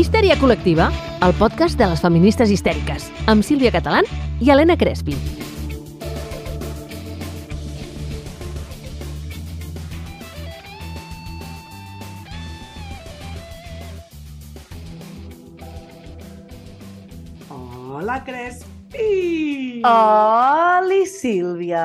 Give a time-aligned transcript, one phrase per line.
[0.00, 0.86] Histèria col·lectiva,
[1.20, 4.06] el podcast de les feministes histèriques, amb Sílvia Catalán
[4.40, 5.12] i Helena Crespi.
[17.52, 19.84] Hola, Crespi!
[19.84, 21.84] Oli, Sílvia!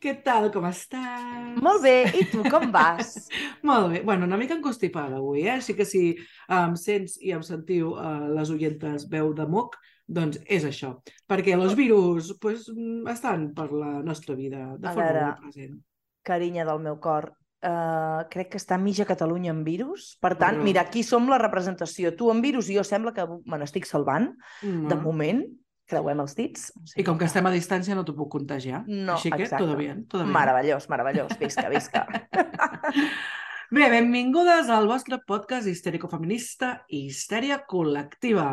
[0.00, 1.58] Què tal, com estàs?
[1.60, 3.10] Molt bé, i tu com vas?
[3.68, 3.98] Molt bé.
[4.06, 5.58] Bueno, una mica encostipada avui, eh?
[5.58, 6.14] Així que si
[6.48, 9.76] em sents i em sentiu uh, les oientes veu de moc,
[10.08, 10.94] doncs és això.
[11.28, 12.64] Perquè els virus pues,
[13.12, 15.26] estan per la nostra vida de A forma veure.
[15.26, 15.76] molt present.
[16.24, 17.28] Carinyo del meu cor,
[17.60, 20.14] uh, crec que està mitja Catalunya en virus.
[20.20, 22.16] Per tant, Però- mira, aquí som la representació.
[22.16, 24.32] Tu en virus i jo sembla que me n'estic salvant,
[24.64, 24.88] Mm.
[24.88, 25.44] de moment.
[25.90, 26.70] Creuem els dits.
[26.78, 28.84] O sigui I com que estem a distància no t'ho puc contagiar.
[28.86, 29.66] No, Així que exacte.
[29.66, 30.32] tot bien, tot bien.
[30.36, 31.36] Meravellós, meravellós.
[31.40, 32.06] Visca, visca.
[33.70, 38.46] Bé, benvingudes al vostre podcast histèrico-feminista Histèria Col·lectiva.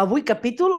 [0.00, 0.78] Avui capítol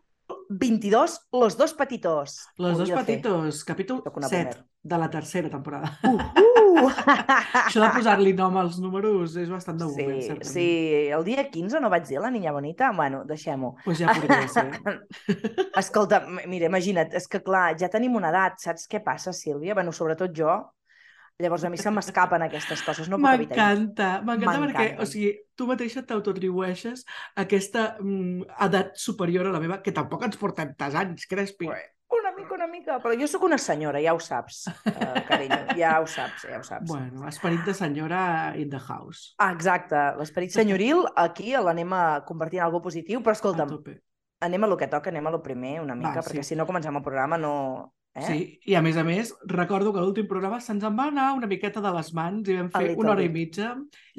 [0.50, 2.40] 22, Los dos petitos.
[2.58, 4.71] Los dos petitos, capítol Soc una 7 boomer.
[4.84, 6.00] De la tercera temporada.
[6.04, 6.90] Uh, uh.
[7.68, 10.50] Això de posar-li nom als números és bastant de boomer, Sí, certament.
[10.50, 10.68] sí,
[11.14, 12.92] el dia 15 no vaig dir la niña bonita?
[12.96, 13.76] Bueno, deixem-ho.
[13.86, 14.80] Pues ja podria ser.
[15.84, 19.78] Escolta, mira, imagina't, és que clar, ja tenim una edat, saps què passa, Sílvia?
[19.78, 20.58] Bueno, sobretot jo.
[21.42, 23.56] Llavors a mi se m'escapen aquestes coses, no puc evitar.
[23.58, 27.02] M'encanta, m'encanta perquè, o sigui, tu mateixa t'autoatribueixes
[27.42, 31.72] aquesta mm, edat superior a la meva, que tampoc ens portem tants anys, Crespi.
[32.12, 35.94] Una mica, una mica, però jo sóc una senyora, ja ho saps, uh, carinyo, ja
[36.02, 36.90] ho saps, ja ho saps.
[36.90, 39.34] Bueno, esperit de senyora in the house.
[39.40, 44.02] Ah, exacte, l'esperit senyoril aquí l'anem a convertir en algo positiu, però A escolta'm, tope.
[44.44, 46.50] anem a lo que toca, anem a lo primer una mica, Va, perquè sí.
[46.52, 47.94] si no comencem el programa no...
[48.14, 48.26] Eh?
[48.28, 51.30] Sí, i a més a més, recordo que a l'últim programa se'ns en va anar
[51.38, 53.70] una miqueta de les mans i vam A fer una hora i mitja.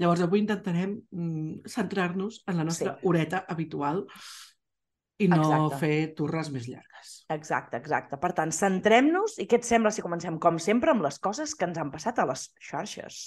[0.00, 3.04] Llavors avui intentarem mm, centrar-nos en la nostra Sí.
[3.06, 4.06] horeta habitual
[5.20, 5.78] i no Exacte.
[5.82, 7.10] fer torres més llargues.
[7.32, 8.18] Exacte, exacte.
[8.20, 11.68] Per tant, centrem-nos i què et sembla si comencem, com sempre, amb les coses que
[11.68, 13.24] ens han passat a les xarxes?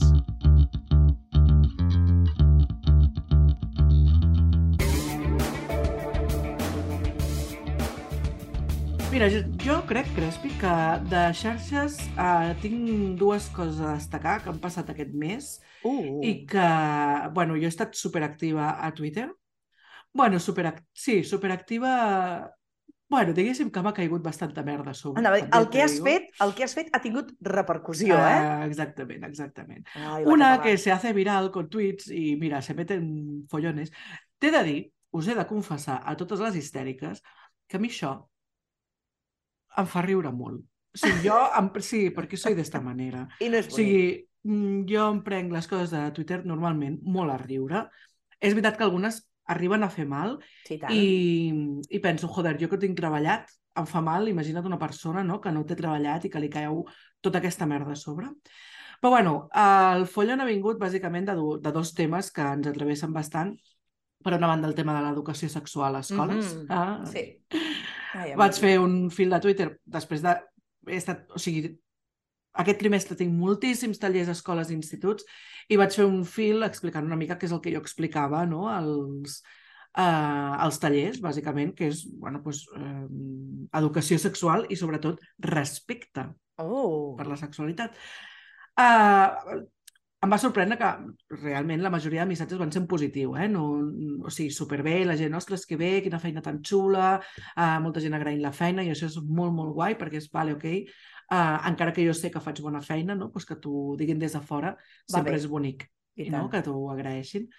[9.15, 10.73] Mira, jo, jo crec, Crespi, que
[11.07, 16.47] de xarxes eh, tinc dues coses a destacar que han passat aquest mes Uh, i
[16.49, 16.67] que,
[17.35, 19.27] bueno, jo he estat superactiva a Twitter.
[20.15, 20.83] Bueno, superac...
[20.93, 22.51] sí, superactiva...
[23.07, 25.19] Bueno, diguéssim que m'ha caigut bastanta merda a sobre.
[25.21, 28.39] Anava el que has fet, el que has fet ha tingut repercussió, eh?
[28.41, 29.83] Ah, exactament, exactament.
[29.93, 30.61] Ai, Una catalana.
[30.63, 33.91] que se hace viral con tweets y mira, se meten follones.
[34.41, 34.79] T'he de dir,
[35.11, 37.21] us he de confessar a totes les histèriques
[37.69, 38.15] que a mi això
[39.77, 40.63] em fa riure molt.
[40.95, 43.27] O sigui, jo, em, sí, perquè soy d'esta manera.
[43.45, 43.77] I no és O bonic.
[43.83, 44.09] sigui,
[44.49, 47.85] mm, jo em prenc les coses de Twitter normalment molt a riure.
[48.39, 50.91] És veritat que algunes arriben a fer mal Sí, tant.
[50.93, 51.53] i,
[51.89, 55.51] i penso, joder, jo que tinc treballat, em fa mal, imagina't una persona no, que
[55.51, 56.85] no té treballat i que li cau
[57.21, 58.31] tota aquesta merda a sobre.
[59.01, 63.13] Però bueno, el follon ha vingut bàsicament de, do, de dos temes que ens atravessen
[63.13, 63.53] bastant.
[64.25, 66.55] Per una banda, el tema de l'educació sexual a escoles.
[66.55, 66.65] Mhm.
[66.69, 67.25] ah, Sí.
[68.15, 70.37] Ai, Vaig fer un fil de Twitter després de...
[70.87, 71.75] He estat, o sigui,
[72.63, 75.27] aquest trimestre tinc moltíssims tallers a escoles i instituts
[75.69, 78.65] i vaig fer un fil explicant una mica què és el que jo explicava no?
[78.71, 79.41] als,
[79.97, 83.05] uh, als tallers, bàsicament, que és bueno, doncs, eh,
[83.81, 85.21] educació sexual i sobretot
[85.51, 87.15] respecte Oh.
[87.17, 87.95] per la sexualitat.
[88.79, 89.63] Uh,
[90.25, 90.89] em va sorprendre que
[91.35, 93.47] realment la majoria de missatges van ser en positiu, eh?
[93.51, 93.65] No,
[94.25, 97.09] o sigui, superbé, la gent, ostres, que bé, quina feina tan xula,
[97.53, 100.55] uh, molta gent agraint la feina i això és molt, molt guai perquè és, vale,
[100.55, 100.65] ok,
[101.31, 103.31] uh, encara que jo sé que faig bona feina, no?
[103.31, 104.75] pues que t'ho diguin des de fora
[105.07, 105.39] sempre bé.
[105.41, 106.47] és bonic, I no?
[106.49, 107.49] que t'ho agraeixin.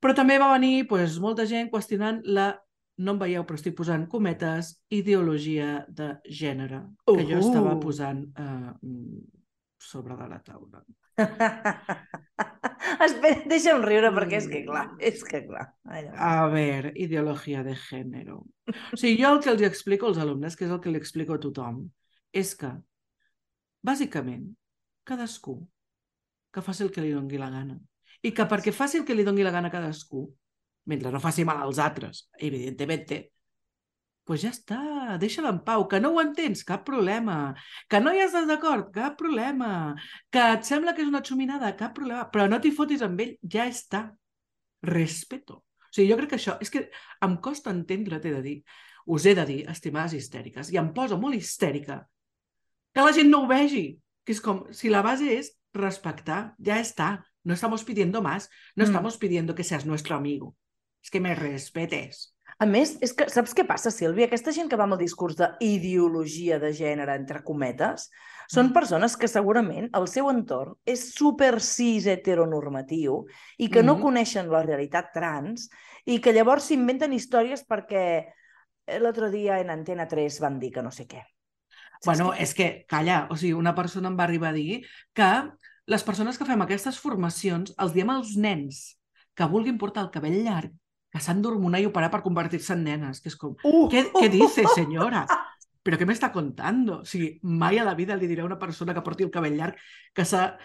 [0.00, 2.52] Però també va venir pues, molta gent qüestionant la
[2.96, 8.72] no em veieu, però estic posant cometes, ideologia de gènere, que jo estava posant eh,
[9.76, 10.80] sobre de la taula.
[13.06, 15.66] Espera, deixa'm riure perquè és que clar, és que clar.
[15.88, 16.10] Meu.
[16.12, 18.36] A ver, ideologia de gènere.
[18.36, 21.36] O sigui, jo el que els explico als alumnes, que és el que li explico
[21.36, 21.84] a tothom,
[22.36, 22.70] és que,
[23.86, 24.50] bàsicament,
[25.06, 25.60] cadascú
[26.52, 27.76] que faci el que li dongui la gana.
[28.24, 30.24] I que perquè faci el que li dongui la gana a cadascú,
[30.88, 33.04] mentre no faci mal als altres, evidentment,
[34.26, 34.80] pues ja està,
[35.22, 35.84] deixa-la en pau.
[35.86, 36.64] Que no ho entens?
[36.66, 37.54] Cap problema.
[37.86, 38.88] Que no hi estàs d'acord?
[38.94, 39.68] Cap problema.
[40.34, 41.70] Que et sembla que és una xuminada?
[41.78, 42.24] Cap problema.
[42.32, 44.02] Però no t'hi fotis amb ell, ja està.
[44.90, 45.60] Respeto.
[45.62, 46.56] O sigui, jo crec que això...
[46.64, 46.88] És que
[47.22, 48.56] em costa entendre, t'he de dir.
[49.06, 52.00] Us he de dir, estimades histèriques, i em posa molt histèrica
[52.96, 53.98] que la gent no ho vegi.
[54.24, 57.20] Que és com, si la base és respectar, ja està.
[57.44, 58.88] No estamos pidiendo más, no Mm.
[58.88, 60.56] estamos pidiendo que seas nuestro amigo.
[61.04, 62.32] És que me respetes.
[62.58, 64.26] A més, és que saps què passa, Sílvia?
[64.26, 68.08] Aquesta gent que va amb el discurs d'ideologia de gènere, entre cometes,
[68.48, 68.72] són Mm.
[68.72, 73.26] persones que segurament el seu entorn és super cis heteronormatiu
[73.58, 74.02] i que no Mhm.
[74.02, 75.68] coneixen la realitat trans
[76.06, 78.26] i que llavors s'inventen històries perquè
[79.00, 81.22] l'altre dia en Antena 3 van dir que no sé què.
[82.04, 82.42] Bueno, què?
[82.42, 84.82] és que, calla, o sigui, una persona em va arribar a dir
[85.14, 85.30] que
[85.86, 88.98] les persones que fem aquestes formacions els diem als nens
[89.34, 90.72] que vulguin portar el cabell llarg
[91.12, 93.88] que s'han d'hormonar i operar per convertir-se en nenes, que és com, Uh!
[93.88, 95.26] ¿qué, qué dice, senyora?
[95.82, 97.00] ¿Pero qué me está contando?
[97.00, 99.54] O sigui, mai a la vida li diré a una persona que porti el cabell
[99.56, 99.76] llarg
[100.12, 100.56] que s'ha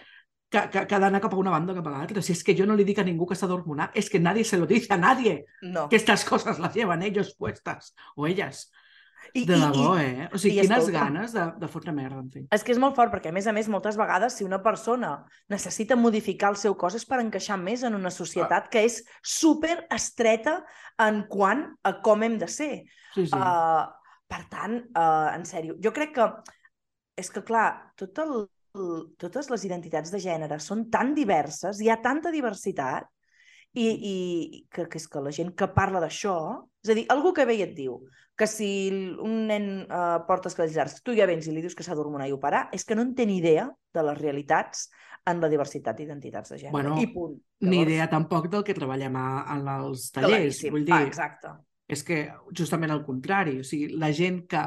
[0.52, 2.20] que, que, que ha d'anar cap a una banda o cap a l'altra.
[2.20, 4.44] Si és que jo no li dic a ningú que s'ha d'hormonar, és que nadie
[4.44, 5.88] se lo dice a nadie, No.
[5.88, 8.70] que estas cosas las llevan ellos puestas, o ellas.
[9.34, 10.28] I, De debò, i- eh?
[10.32, 10.98] O sigui, quines escolta.
[11.06, 12.42] ganes de, de fotre merda, en fi.
[12.52, 15.24] És que és molt fort, perquè a més a més, moltes vegades, si una persona
[15.48, 19.86] necessita modificar el seu cos és per encaixar més en una societat que és super
[19.90, 20.58] estreta
[21.00, 22.84] en quant a com hem de ser.
[23.14, 23.32] Sí, sí.
[23.32, 23.88] Uh,
[24.28, 26.28] per tant, uh, en sèrio, jo crec que
[27.20, 28.46] és que, clar, tot el,
[29.20, 33.08] totes les identitats de gènere són tan diverses, hi ha tanta diversitat,
[33.72, 34.16] i, i
[34.72, 36.34] que, que és que la gent que parla d'això...
[36.82, 38.00] És a dir, algú que ve i et diu
[38.36, 38.68] que si
[39.22, 41.94] un nen uh, porta els cabells llargs, tu ja vens i li dius que s'ha
[41.94, 44.88] d'hormonar i operar, és que no en té ni idea de les realitats
[45.30, 46.72] en la diversitat d'identitats de gènere.
[46.74, 47.36] Bueno, I punt.
[47.68, 50.32] Ni idea tampoc del que treballem a, en els tallers.
[50.32, 50.74] Claríssim.
[50.74, 51.52] Vull dir, Ah, exacte.
[51.86, 52.24] és que
[52.56, 53.60] justament el contrari.
[53.60, 54.64] O sigui, la gent que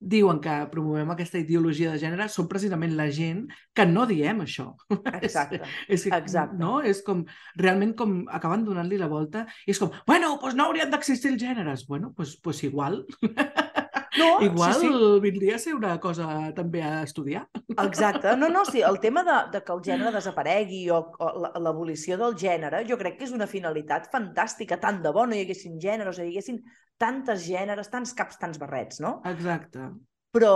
[0.00, 3.44] diuen que promovem aquesta ideologia de gènere són precisament la gent
[3.76, 4.70] que no diem això.
[5.20, 5.60] Exacte.
[5.88, 6.56] És, que, Exacte.
[6.58, 6.78] No?
[6.80, 7.22] És com,
[7.60, 11.42] realment com acaben donant-li la volta i és com, bueno, doncs no haurien d'existir els
[11.42, 11.84] gèneres.
[11.86, 13.04] Bueno, doncs pues, pues igual.
[14.18, 15.20] No, igual sí, sí.
[15.22, 17.44] vindria a ser una cosa també a estudiar.
[17.78, 18.32] Exacte.
[18.36, 22.18] No, no, sí, el tema de, de que el gènere desaparegui o, o la- l'abolició
[22.18, 24.80] del gènere, jo crec que és una finalitat fantàstica.
[24.82, 26.58] Tant de bo no hi haguessin gèneres, o hi haguessin
[27.00, 29.16] tantes gèneres, tants caps, tants barrets, no?
[29.30, 29.88] Exacte.
[30.36, 30.52] Però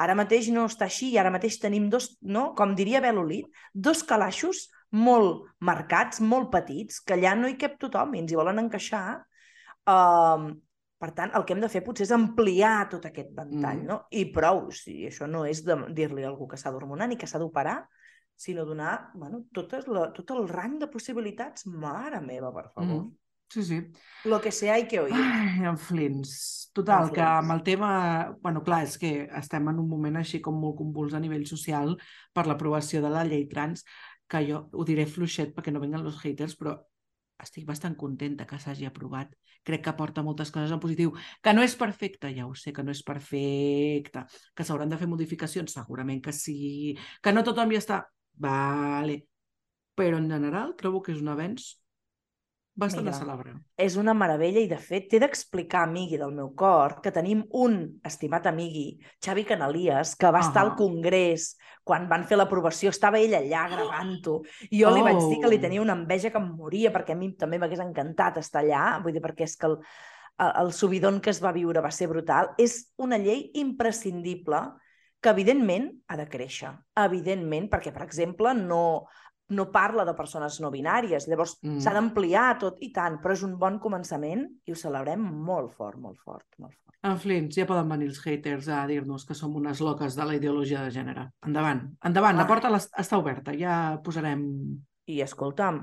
[0.00, 2.52] ara mateix no està així, i ara mateix tenim dos, no?
[2.56, 8.14] com diria Belolit, dos calaixos molt marcats, molt petits, que allà no hi cap tothom
[8.14, 9.20] i ens hi volen encaixar.
[9.90, 10.50] Um,
[11.00, 13.86] per tant, el que hem de fer potser és ampliar tot aquest ventall, Mm.
[13.88, 14.00] no?
[14.10, 17.38] I prou, si això no és dir-li a algú que s'ha d'hormonar ni que s'ha
[17.38, 17.78] d'operar,
[18.36, 21.66] sinó donar bueno, totes la, tot el rang de possibilitats.
[21.66, 23.04] Mare meva, per favor.
[23.04, 23.16] Mm.
[23.52, 23.80] Sí, sí.
[24.24, 25.14] Lo que sea hay que oír.
[25.14, 26.70] Ai, en flins.
[26.72, 27.38] Total, En que flins.
[27.38, 28.36] amb el tema...
[28.40, 31.96] bueno, clar, és que estem en un moment així com molt convuls a nivell social
[32.32, 33.82] per l'aprovació de la llei trans,
[34.30, 36.76] que jo ho diré fluixet perquè no venguen els haters, però
[37.42, 39.34] estic bastant contenta que s'hagi aprovat.
[39.66, 41.10] Crec que aporta moltes coses en positiu.
[41.42, 44.22] Que no és perfecte, ja ho sé, que no és perfecte.
[44.54, 46.94] Que s'hauran de fer modificacions, segurament que sí.
[47.20, 48.04] Que no tothom hi està.
[48.38, 49.24] Vale.
[49.96, 51.79] Però en general trobo que és un avenç
[52.74, 53.16] bastant Mira.
[53.16, 53.54] a celebrar.
[53.76, 58.00] és una meravella i, de fet, t'he d'explicar, amigui del meu cor, que tenim un
[58.04, 60.76] estimat amigui, Xavi Canalies, que va estar al.
[60.76, 64.42] Congrés quan van fer l'aprovació, estava ell allà gravant-ho.
[64.70, 65.60] I jo li vaig dir que li Oh.
[65.60, 69.12] tenia una enveja que em moria, perquè a mi també m'hagués encantat estar allà, vull
[69.12, 69.78] dir, perquè és que el,
[70.38, 72.54] el, el subidon que es va viure va ser brutal.
[72.58, 74.60] És una llei imprescindible
[75.20, 76.70] que, evidentment, ha de créixer.
[76.96, 79.06] Evidentment, perquè, per exemple, no,
[79.50, 81.78] no parla de persones no binàries, llavors Mm.
[81.80, 85.98] s'ha d'ampliar tot i tant, però és un bon començament i ho celebrem molt fort,
[85.98, 86.96] molt fort, molt fort.
[87.02, 90.34] En flins, ja poden venir els haters a dir-nos que som unes loques de la
[90.34, 91.30] ideologia de gènere.
[91.46, 92.46] Endavant, endavant, la Ah.
[92.46, 94.44] porta l'es- està oberta, ja posarem...
[95.06, 95.80] I escolta'm,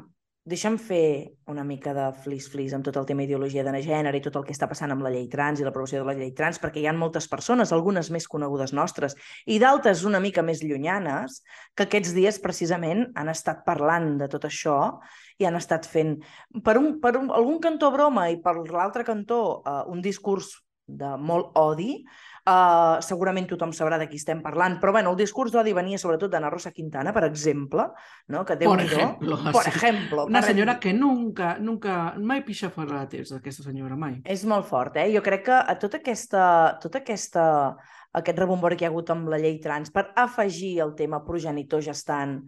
[0.48, 4.38] deixa'm fer una mica de flis-flis amb tot el tema ideologia de gènere i tot
[4.40, 6.80] el que està passant amb la llei trans i l'aprovació de la llei trans, perquè
[6.80, 11.42] hi ha moltes persones, algunes més conegudes nostres i d'altres una mica més llunyanes,
[11.76, 14.78] que aquests dies precisament han estat parlant de tot això
[15.38, 16.16] i han estat fent,
[16.64, 20.56] per, un, per un, algun cantó broma i per l'altre cantó uh, un discurs
[20.88, 22.06] de molt odi,
[22.48, 26.32] uh, segurament tothom sabrà de qui estem parlant, però bueno, el discurs d'odi venia sobretot
[26.32, 27.90] d'Anna Rosa Quintana, per exemple,
[28.34, 28.44] no?
[28.48, 29.70] que déu Por ejemplo, Por sí.
[29.76, 30.26] ejemplo.
[30.26, 34.22] Una senyora que nunca, nunca, mai pixa fora la testa, aquesta senyora, mai.
[34.26, 35.10] És molt fort, eh?
[35.14, 36.44] Jo crec que a tota aquesta,
[36.82, 37.46] tota aquesta,
[38.18, 41.84] aquest rebombori que hi ha hagut amb la llei trans per afegir el tema progenitor
[41.84, 42.40] gestant,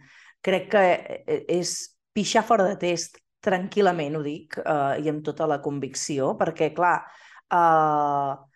[0.41, 1.75] crec que eh, és
[2.15, 6.97] pixar fora de test tranquil·lament, ho dic, eh, i amb tota la convicció, perquè, clar,
[7.51, 8.48] eh,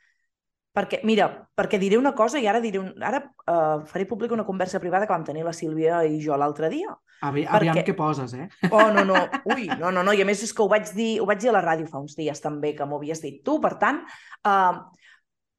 [0.73, 2.91] perquè, mira, perquè diré una cosa i ara diré un...
[3.03, 6.69] ara uh, faré pública una conversa privada que vam tenir la Sílvia i jo l'altre
[6.73, 6.95] dia.
[7.23, 8.49] Avi, Perquè- Aviam què poses, eh?
[8.71, 9.21] Oh, no, no.
[9.53, 10.13] Ui, no, no, no.
[10.13, 12.01] I a més és que ho vaig dir, ho vaig dir a la ràdio fa
[12.01, 13.59] uns dies també, que m'ho havies dit tu.
[13.63, 14.01] Per tant,
[14.49, 14.81] uh,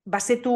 [0.05, 0.55] va ser tu...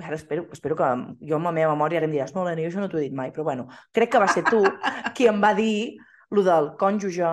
[0.00, 0.90] Ara espero, espero que
[1.28, 3.06] jo amb la meva memòria ara em diràs no, Helena, jo això no t'ho he
[3.06, 4.60] dit mai, però bueno, crec que va ser tu
[5.16, 5.96] qui em va dir
[6.30, 7.30] lo del cònjuge,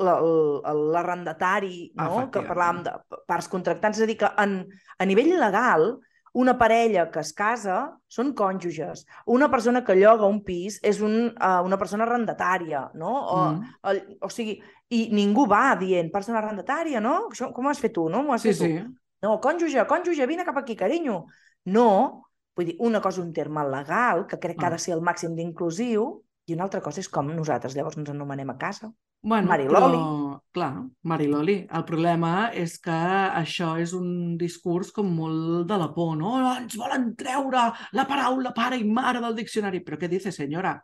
[0.00, 2.28] l'arrendatari, no?
[2.32, 2.92] que parlàvem de
[3.28, 4.62] parts contractants, és a dir, que en,
[4.98, 5.98] a nivell legal
[6.32, 9.04] una parella que es casa són cònjuges.
[9.26, 13.10] Una persona que lloga un pis és un, uh, una persona arrendatària, no?
[13.10, 13.64] O, Mm.
[13.90, 17.28] el, o sigui, i ningú va dient persona arrendatària, no?
[17.30, 18.22] Això, com ho has fet tu, no?
[18.22, 18.64] M'ho has Sí, fet tu.
[18.64, 18.96] sí.
[19.22, 21.24] No, cònjuge, cònjuge, vine cap aquí, carinyo.
[21.66, 22.22] No,
[22.56, 24.72] vull dir, una cosa és un terme legal, que crec que ha Ah.
[24.72, 28.48] de ser el màxim d'inclusiu, i una altra cosa és com nosaltres llavors ens anomenem
[28.50, 28.90] a casa.
[29.22, 29.98] Bueno, Mariloli.
[29.98, 30.70] Però, clar,
[31.02, 31.56] Mariloli.
[31.76, 33.00] El problema és que
[33.42, 36.32] això és un discurs com molt de la por, no?
[36.38, 39.82] Oh, ens volen treure la paraula pare i mare del diccionari.
[39.84, 40.78] Però què dice, senyora?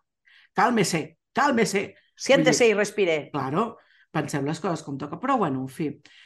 [0.52, 1.02] Cálmese,
[1.32, 1.88] cálmese.
[2.16, 3.16] Siéntese i respire.
[3.32, 3.74] Claro,
[4.12, 5.20] pensem les coses com toca.
[5.20, 5.90] Però, bueno, en fi.
[5.90, 6.16] Mm.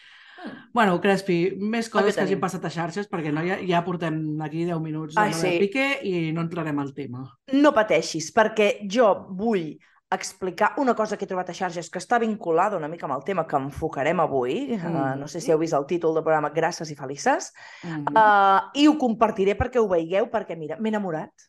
[0.72, 4.64] Bueno, Crespi, més coses que hagin passat a xarxes, perquè no, ja, ja portem aquí
[4.64, 5.52] 10 minuts de Ai, Ai, sí.
[5.60, 7.26] pique i no entrarem al tema.
[7.52, 9.74] No pateixis, perquè jo vull
[10.10, 13.24] explicar una cosa que he trobat a xarxes que està vinculada una mica amb el
[13.24, 14.76] tema que enfocarem avui.
[14.76, 14.90] Mm.
[14.90, 17.52] Uh, no sé si heu vist el títol del programa Grasses i felices.
[17.86, 18.10] Mm.
[18.10, 21.48] Uh, I ho compartiré perquè ho veieu, perquè mira, m'he enamorat.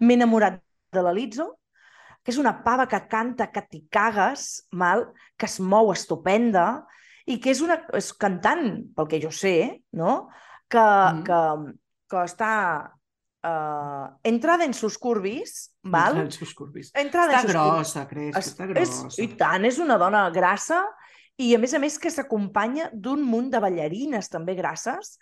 [0.00, 0.60] M'he enamorat
[0.94, 1.54] de la Lizzo,
[2.22, 6.84] que és una pava que canta que t'hi cagues, mal, que es mou estupenda,
[7.26, 10.28] i que és una és cantant, pel que jo sé, no?
[10.68, 11.22] que, Mm.
[11.24, 11.40] que,
[12.10, 12.93] que està
[13.44, 16.18] uh, entrada en sus curvis, val?
[16.24, 16.90] Els seus curvis.
[16.96, 19.22] Entrada Està en sus grossa, Crespi, És, està és, grossa.
[19.22, 20.82] I tant, és una dona grassa
[21.36, 25.16] i, a més a més, que s'acompanya d'un munt de ballarines també grasses.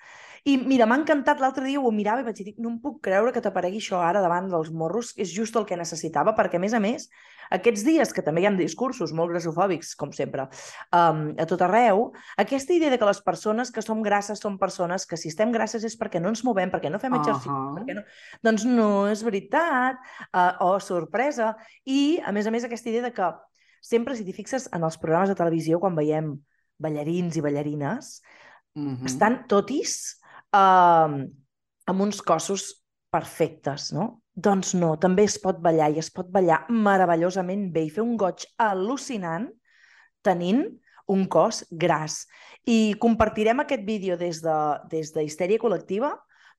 [0.44, 3.32] I, mira, m'ha encantat l'altre dia, ho mirava i vaig dir, no em puc creure
[3.32, 6.74] que t'aparegui això ara davant dels morros, és just el que necessitava, perquè, a més
[6.76, 7.06] a més,
[7.56, 10.48] aquests dies que també hi ha discursos molt grasofòbics, com sempre,
[10.98, 12.08] um, a tot arreu,
[12.42, 15.86] aquesta idea de que les persones que som grasses són persones que si estem grasses
[15.86, 17.72] és perquè no ens movem, perquè no fem exercici, Ahà.
[17.78, 18.04] perquè no...
[18.42, 20.02] Doncs no és veritat,
[20.32, 21.54] uh, o sorpresa.
[21.86, 23.30] I, a més a més, aquesta idea de que
[23.82, 26.36] sempre, si t'hi fixes en els programes de televisió, quan veiem
[26.82, 28.20] ballarins i ballarines,
[28.74, 29.04] Mhm.
[29.04, 30.16] estan totis
[30.54, 31.12] uh,
[31.86, 34.22] amb uns cossos perfectes, no?
[34.32, 38.16] Doncs no, també es pot ballar i es pot ballar meravellosament bé i fer un
[38.16, 39.50] goig al·lucinant
[40.24, 40.64] tenint
[41.12, 42.26] un cos gras.
[42.64, 44.56] I compartirem aquest vídeo des de,
[44.88, 46.14] des de Histèria Col·lectiva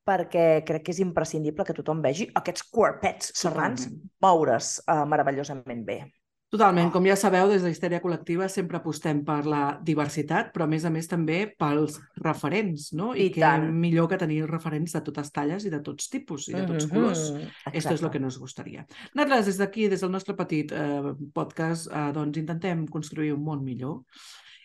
[0.06, 3.88] perquè crec que és imprescindible que tothom vegi aquests cuerpets serrans
[4.22, 6.14] moure's uh, meravellosament bé.
[6.54, 6.94] Totalment, Oh.
[6.94, 10.84] com ja sabeu, des de Histèria Col·lectiva sempre apostem per la diversitat, però a més
[10.86, 13.16] a més també pels referents, no?
[13.16, 13.66] I, I què tant.
[13.74, 17.24] millor que tenir referents de totes talles i de tots tipus i de tots colors.
[17.34, 18.04] Esto es exacte.
[18.06, 18.86] lo que nos gustaría.
[19.16, 23.64] Nosaltres, des d'aquí, des del nostre petit eh, podcast, eh, doncs intentem construir un món
[23.66, 24.04] millor.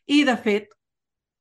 [0.09, 0.69] I, de fet,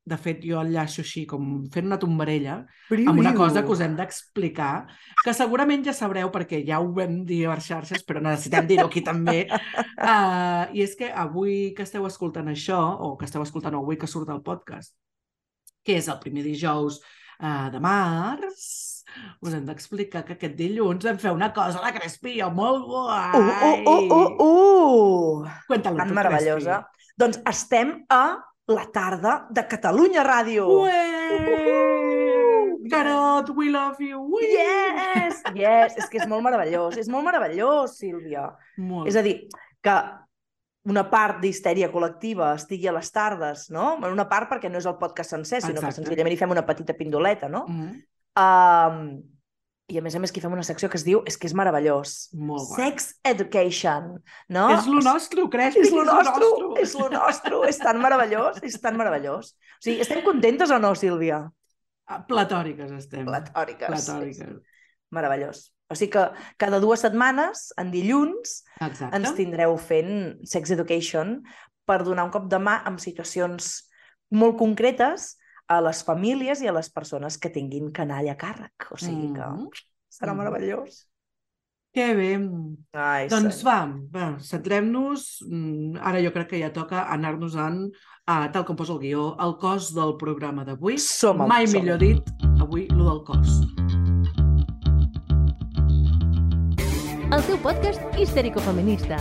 [0.08, 3.82] de fet, jo enllaço així, com fent una tombarella, Briu, amb una cosa que us
[3.84, 4.88] hem d'explicar,
[5.20, 8.88] que segurament ja sabreu perquè ja ho vam dir a les xarxes, però necessitem dir-ho
[8.88, 9.42] aquí també.
[9.50, 14.08] Uh, I és que avui que esteu escoltant això, o que esteu escoltant avui que
[14.08, 14.96] surt el podcast,
[15.84, 17.02] que és el primer dijous
[17.44, 18.72] uh, de març,
[19.44, 23.36] us hem d'explicar que aquest dilluns vam fer una cosa a la Crespia molt guai.
[23.36, 25.56] Uh, uh, uh, uh, uh!
[25.68, 26.86] Cuéntalo Tan meravellosa.
[27.18, 30.68] Doncs estem a la tarda de Catalunya Ràdio.
[30.84, 32.08] Ué!
[32.90, 34.20] Carot, we love you!
[34.22, 34.44] Ui!
[34.44, 35.42] Yes!
[35.56, 35.98] Yes!
[36.00, 36.96] És que és molt meravellós.
[37.00, 38.48] És molt meravellós, Sílvia.
[38.80, 39.10] Molt.
[39.12, 39.36] És a dir,
[39.84, 39.96] que
[40.88, 43.98] una part d'histèria col·lectiva estigui a les tardes, no?
[44.08, 45.88] Una part perquè no és el podcast sencer, sinó Exacte.
[45.88, 47.66] que senzillament hi fem una petita pindoleta, no?
[47.68, 48.04] Mm,
[48.38, 49.24] Um,
[49.88, 51.54] I a més a més que fem una secció que es diu, és que és
[51.56, 52.90] meravellós, molt guai.
[52.90, 54.18] Sex Education,
[54.52, 54.66] no?
[54.74, 56.50] És lo nostre, Crespi, És lo nostre,
[56.84, 59.54] és lo nostre, és tan meravellós, és tan meravellós.
[59.56, 61.46] O sigui, estem contentes o no, Sílvia?
[62.08, 63.24] Ah, Platòriques estem.
[63.28, 63.88] Platòriques.
[63.88, 64.60] Platòriques.
[65.16, 65.64] Meravellós.
[65.88, 66.26] O sigui que
[66.60, 69.16] cada dues setmanes, en dilluns, Exacte.
[69.16, 71.38] ens tindreu fent Sex Education
[71.88, 73.88] per donar un cop de mà amb situacions
[74.36, 78.88] molt concretes a les famílies i a les persones que tinguin canalla a càrrec.
[78.92, 79.70] O sigui que Mhm.
[80.10, 80.38] serà Mhm.
[80.38, 81.08] meravellós.
[81.94, 82.40] Que bé.
[82.94, 83.74] Ai, Doncs senyor.
[84.12, 85.40] va, va centrem-nos.
[85.48, 87.92] Mm, Ara jo crec que ja toca anar-nos-en,
[88.28, 90.98] a, tal com posa el guió, al cos del programa d'avui.
[91.00, 91.82] Som el- Mai som.
[91.82, 92.22] millor dit,
[92.60, 93.64] avui, lo del cos.
[97.32, 99.18] El teu podcast histèrico-feminista.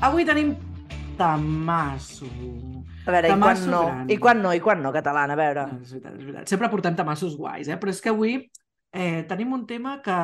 [0.00, 0.54] Avui tenim
[1.20, 2.26] tamasso.
[3.06, 3.84] A veure, i quan Tamasso no?
[3.86, 4.10] gran.
[4.10, 4.54] I quan no?
[4.56, 5.36] I quan no, catalana?
[5.36, 5.66] A veure.
[5.68, 6.48] No, és veritat, és veritat.
[6.48, 7.76] Sempre portem tamassos guais, eh?
[7.80, 8.34] però és que avui
[8.92, 10.16] eh, tenim un tema que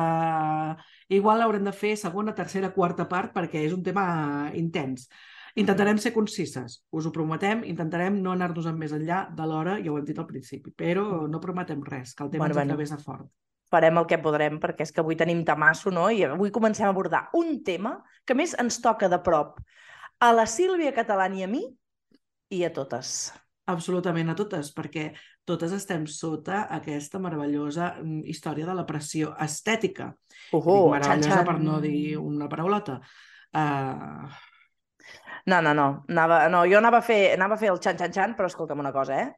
[1.13, 4.05] igual haurem de fer segona, tercera, quarta part perquè és un tema
[4.57, 5.07] intens.
[5.57, 9.89] Intentarem ser concises, us ho prometem, intentarem no anar-nos en més enllà de l'hora, ja
[9.89, 12.73] ho hem dit al principi, però no prometem res, que el tema Bueno, ens bueno.
[12.73, 13.29] atravessa fort.
[13.67, 16.05] farem el que podrem, perquè és que avui tenim tamasso, no?
[16.09, 19.57] I avui comencem a abordar un tema que més ens toca de prop
[20.19, 21.63] a la Sílvia Catalán i a mi
[22.49, 23.31] i a totes.
[23.67, 25.09] Absolutament a totes, perquè
[25.47, 30.13] totes estem sota aquesta meravellosa mm, història de la pressió estètica.
[30.51, 33.01] Dic -huh, meravellosa per no dir una paraulota.
[33.53, 34.27] Uh,
[35.47, 36.03] No, no, no.
[36.09, 39.21] Anava, no jo anava a, fer, anava a fer el xan-xan-xan, però escolta'm una cosa,
[39.21, 39.29] eh?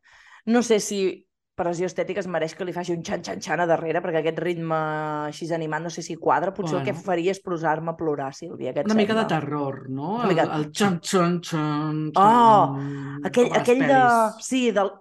[0.46, 1.29] No sé si
[1.60, 4.80] pressió estètica es mereix que li faci un xan-xan-xan a darrere, perquè aquest ritme
[5.28, 6.54] així animat no sé si quadra.
[6.56, 7.06] Potser el que Bueno.
[7.12, 8.74] faria és posar-me a plorar, Sílvia.
[8.86, 10.16] Una mica de terror, no?
[10.22, 12.80] Una mica- El, el xan, xan, xan, Oh,
[13.26, 14.02] Aquell, aquell de...
[14.40, 14.92] Sí, del,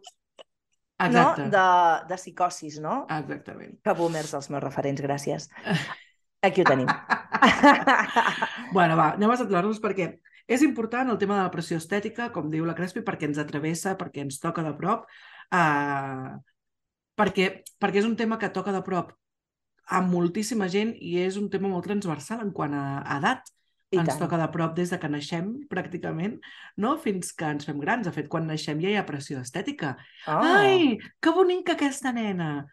[0.98, 1.44] Exacte.
[1.44, 1.50] no?
[1.54, 3.06] de, de psicosis, no?
[3.08, 3.78] Exactament.
[3.84, 5.48] Que boomers els meus referents, gràcies.
[6.42, 6.86] Aquí ho tenim.
[8.72, 10.08] bueno, va, anem a centrar-nos perquè
[10.48, 13.96] és important el tema de la pressió estètica, com diu la Crespi, perquè ens atravessa,
[14.00, 15.04] perquè ens toca de prop,
[15.54, 16.32] eh,
[17.18, 17.48] perquè,
[17.80, 19.14] perquè és un tema que toca de prop
[19.88, 22.84] a moltíssima gent i és un tema molt transversal en quant a
[23.16, 23.48] edat.
[23.88, 24.18] I ens tant.
[24.20, 26.34] toca de prop des de que naixem, pràcticament,
[26.76, 26.90] no?
[27.00, 28.04] fins que ens fem grans.
[28.04, 29.94] De fet, quan naixem ja hi ha pressió estètica.
[30.26, 30.42] Oh.
[30.44, 32.66] Ai, que bonica aquesta nena!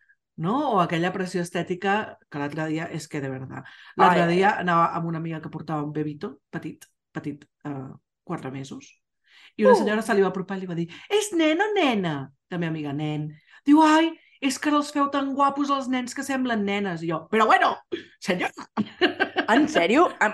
[0.44, 0.58] No?
[0.74, 3.72] O aquella pressió estètica que l'altre dia, és que de veritat.
[3.96, 6.84] L'altre dia anava amb una amiga que portava un bebito, petit,
[7.16, 7.96] petit, uh,
[8.28, 8.92] quatre mesos,
[9.58, 9.80] i una Uh.
[9.80, 12.16] senyora se li va apropar i li va dir és nen o nena?
[12.52, 13.30] La meva amiga, nen.
[13.66, 14.12] Diu, ai,
[14.46, 17.02] és que els feu tan guapos els nens que semblen nenes.
[17.02, 17.72] I jo, però bueno,
[18.22, 18.68] senyora!
[19.50, 20.08] En sèrio?
[20.10, 20.30] Ho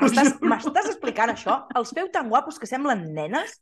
[0.47, 1.57] M'estàs explicant això?
[1.75, 3.57] Els veu tan guapos que semblen nenes?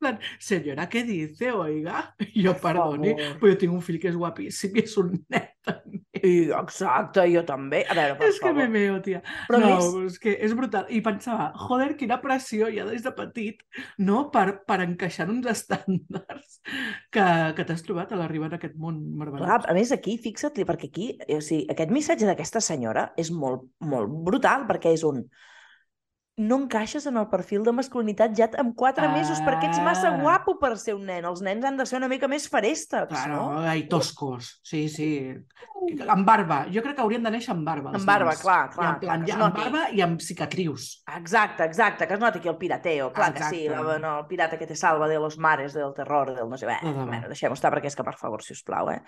[0.00, 2.06] Plan, Senyora, què dice, oiga?
[2.32, 5.50] I jo, perdoni, però jo tinc un fill que és guapíssim i és un net,
[5.68, 5.98] també.
[6.20, 7.82] I, exacte, jo també.
[7.88, 8.58] A veure, per És que favor.
[8.62, 9.20] me meo, tia.
[9.48, 10.88] Però no, més- és que és brutal.
[10.92, 13.60] I pensava, joder, quina pressió ja des de petit,
[14.00, 16.58] no?, per, per encaixar en uns estàndards
[17.12, 17.26] que,
[17.56, 19.68] que t'has trobat a l'arribar en aquest món Clar, meravellós.
[19.68, 24.08] a més aquí, fixa't, perquè aquí, o sigui, aquest missatge d'aquesta senyora és molt, molt
[24.28, 25.24] brutal, perquè és un
[26.40, 29.12] no encaixes en el perfil de masculinitat ja amb quatre Ah.
[29.12, 31.24] mesos perquè ets massa guapo per ser un nen.
[31.28, 33.58] Els nens han de ser una mica més feréstecs, Claro, no?
[33.60, 35.10] ai, toscos, sí, sí.
[36.10, 36.64] Amb barba.
[36.72, 37.92] Jo crec que haurien de néixer amb barba.
[37.96, 38.42] Amb barba, nens.
[38.42, 40.88] clar, I clar, en plan, es ja, amb barba i amb cicatrius.
[41.16, 43.12] Exacte, exacte, que es noti aquí el pirateo.
[43.12, 43.86] Clar que sí, Exacte.
[43.86, 46.66] la, no, el pirata que te salva de los mares, del terror, del no sé...
[46.66, 49.00] Bé, bueno, deixem-ho estar perquè és que, per favor, si us plau, eh?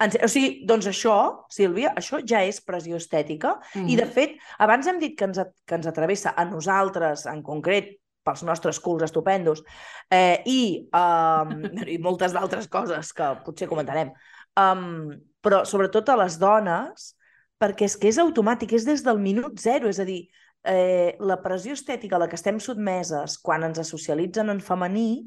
[0.00, 1.16] En, o sigui, doncs això,
[1.50, 3.40] Sílvia, això ja és pressió estètica
[3.74, 3.88] Mm.
[3.88, 7.92] I, de fet, abans hem dit que ens, que ens atravessa a nosaltres, en concret,
[8.26, 9.62] pels nostres culs estupendos,
[10.10, 10.60] eh, i,
[10.96, 11.54] um,
[11.94, 14.12] i moltes d'altres coses que potser comentarem,
[14.60, 15.10] um,
[15.42, 17.14] però sobretot a les dones,
[17.60, 20.28] perquè és que és automàtic, és des del minut zero, és a dir,
[20.64, 25.26] eh, la pressió estètica a la que estem sotmeses quan ens socialitzen en femení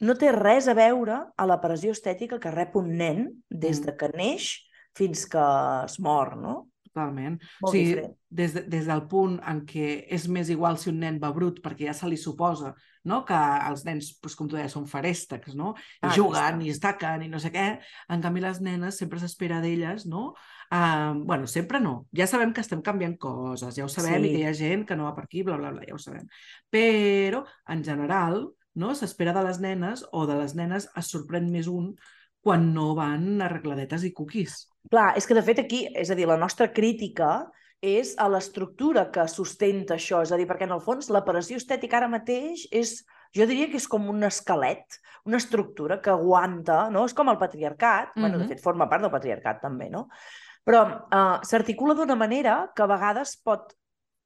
[0.00, 3.84] no té res a veure a la pressió estètica que rep un nen des Mm.
[3.84, 5.44] de que neix fins que
[5.84, 6.68] es mor, no?
[6.94, 7.36] Totalment.
[7.60, 8.16] Molt o sigui, diferent.
[8.30, 11.58] des, de, des del punt en què és més igual si un nen va brut,
[11.64, 13.24] perquè ja se li suposa no?
[13.28, 13.36] que
[13.68, 15.74] els nens, doncs, com tu deies, són feréstecs, no?
[16.00, 17.66] I Ah, juguen, i es taquen, i no sé què.
[18.14, 20.30] En canvi, les nenes sempre s'espera d'elles, no?
[20.72, 22.06] Uh, bueno, sempre no.
[22.16, 24.30] Ja sabem que estem canviant coses, ja ho sabem, Sí.
[24.30, 25.98] i que hi ha gent que no va per aquí, bla, bla, bla, ja ho
[26.00, 26.24] sabem.
[26.72, 28.94] Però, en general, no?
[28.94, 31.94] s'espera de les nenes, o de les nenes es sorprèn més un
[32.40, 34.70] quan no van arregladetes i cookies.
[34.90, 37.46] Clar, és que de fet aquí, és a dir, la nostra crítica
[37.84, 41.58] és a l'estructura que sustenta això, és a dir, perquè en el fons la pressió
[41.60, 42.96] estètica ara mateix és,
[43.36, 47.04] jo diria que és com un esquelet, una estructura que aguanta, no?
[47.08, 48.20] És com el patriarcat, mm -hmm.
[48.20, 50.08] bueno, de fet forma part del patriarcat també, no?
[50.64, 53.74] Però uh, s'articula d'una manera que a vegades pot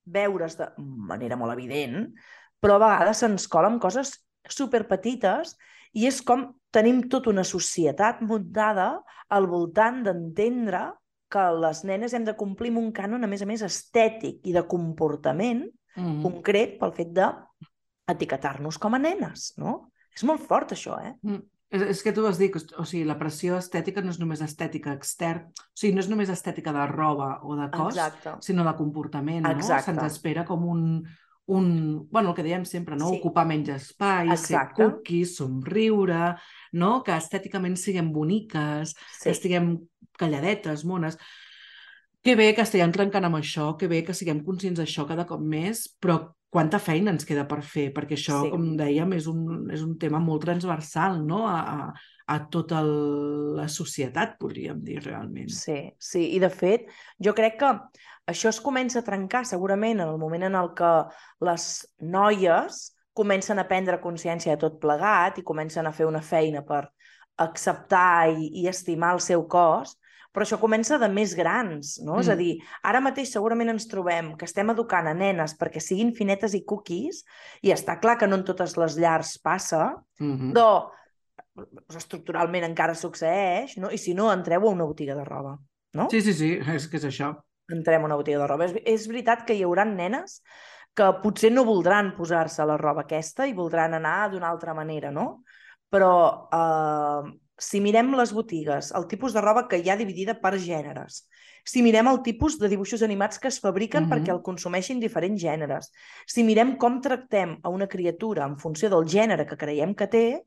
[0.04, 2.14] veure's de manera molt evident,
[2.60, 5.56] però a vegades se'ns amb coses superpetites
[5.98, 8.92] i és com tenim tota una societat muntada
[9.34, 10.92] al voltant d'entendre
[11.28, 14.54] que les nenes hem de complir amb un cànon, a més a més, estètic i
[14.56, 15.66] de comportament
[15.98, 16.22] Mm -hmm.
[16.22, 17.26] concret pel fet de
[18.06, 19.90] etiquetar-nos com a nenes, no?
[20.14, 21.14] És molt fort, això, eh?
[21.22, 21.42] Mm.
[21.70, 24.92] És, és que tu has dit, o sigui, la pressió estètica no és només estètica
[24.92, 28.36] extern, o sigui, no és només estètica de roba o de cos, Exacte.
[28.40, 29.50] sinó de comportament, no?
[29.50, 29.92] Exacte.
[29.92, 31.04] Se'ns espera com un,
[31.48, 32.06] un...
[32.10, 33.08] Bueno, el que diem sempre, no?
[33.10, 33.18] Sí.
[33.18, 34.84] Ocupar menys espai, ser Exacte.
[34.84, 36.34] cookies, somriure,
[36.72, 37.02] no?
[37.02, 39.22] Que estèticament siguem boniques, Sí.
[39.24, 39.70] que estiguem
[40.20, 41.16] calladetes, mones.
[42.22, 45.40] Que bé que estiguem trencant amb això, que bé que siguem conscients d'això cada cop
[45.40, 48.50] més, però quanta feina ens queda per fer, perquè això, Sí.
[48.50, 51.46] com dèiem, és un, és un tema molt transversal no?
[51.46, 51.92] a, a,
[52.34, 55.50] a tota el- la societat, podríem dir, realment.
[55.50, 56.86] Sí, sí, i de fet,
[57.20, 57.72] jo crec que
[58.28, 60.92] això es comença a trencar segurament en el moment en el que
[61.40, 61.68] les
[62.00, 66.86] noies comencen a prendre consciència de tot plegat i comencen a fer una feina per
[67.36, 69.96] acceptar i, i estimar el seu cos,
[70.32, 72.16] però això comença de més grans, no?
[72.16, 72.20] Mm.
[72.20, 72.38] És a Mm.
[72.38, 76.64] dir, ara mateix segurament ens trobem que estem educant a nenes perquè siguin finetes i
[76.64, 77.24] cookies,
[77.62, 80.52] i està clar que no en totes les llars passa, Mhm.
[80.54, 80.90] però
[81.56, 83.90] doncs, estructuralment encara succeeix, no?
[83.90, 85.58] I si no, entreu a una botiga de roba,
[85.94, 86.08] no?
[86.10, 87.36] Sí, sí, sí, és que és això.
[87.70, 88.64] entrem a una botiga de roba.
[88.64, 90.42] És, és veritat que hi haurà nenes
[90.94, 95.42] que potser no voldran posar-se la roba aquesta i voldran anar d'una altra manera, no?
[95.90, 100.54] Però eh, si mirem les botigues, el tipus de roba que hi ha dividida per
[100.62, 101.24] gèneres,
[101.64, 104.10] si mirem el tipus de dibuixos animats que es fabriquen Mhm.
[104.12, 105.90] perquè el consumeixin diferents gèneres,
[106.26, 110.44] si mirem com tractem a una criatura en funció del gènere que creiem que té,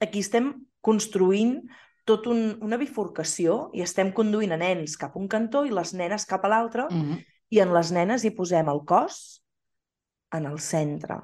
[0.00, 1.62] aquí estem construint
[2.04, 5.94] tot un, una bifurcació i estem conduint a nens cap a un cantó i les
[5.94, 7.18] nenes cap a l'altre Mhm.
[7.50, 9.42] i en les nenes hi posem el cos
[10.32, 11.16] en el centre,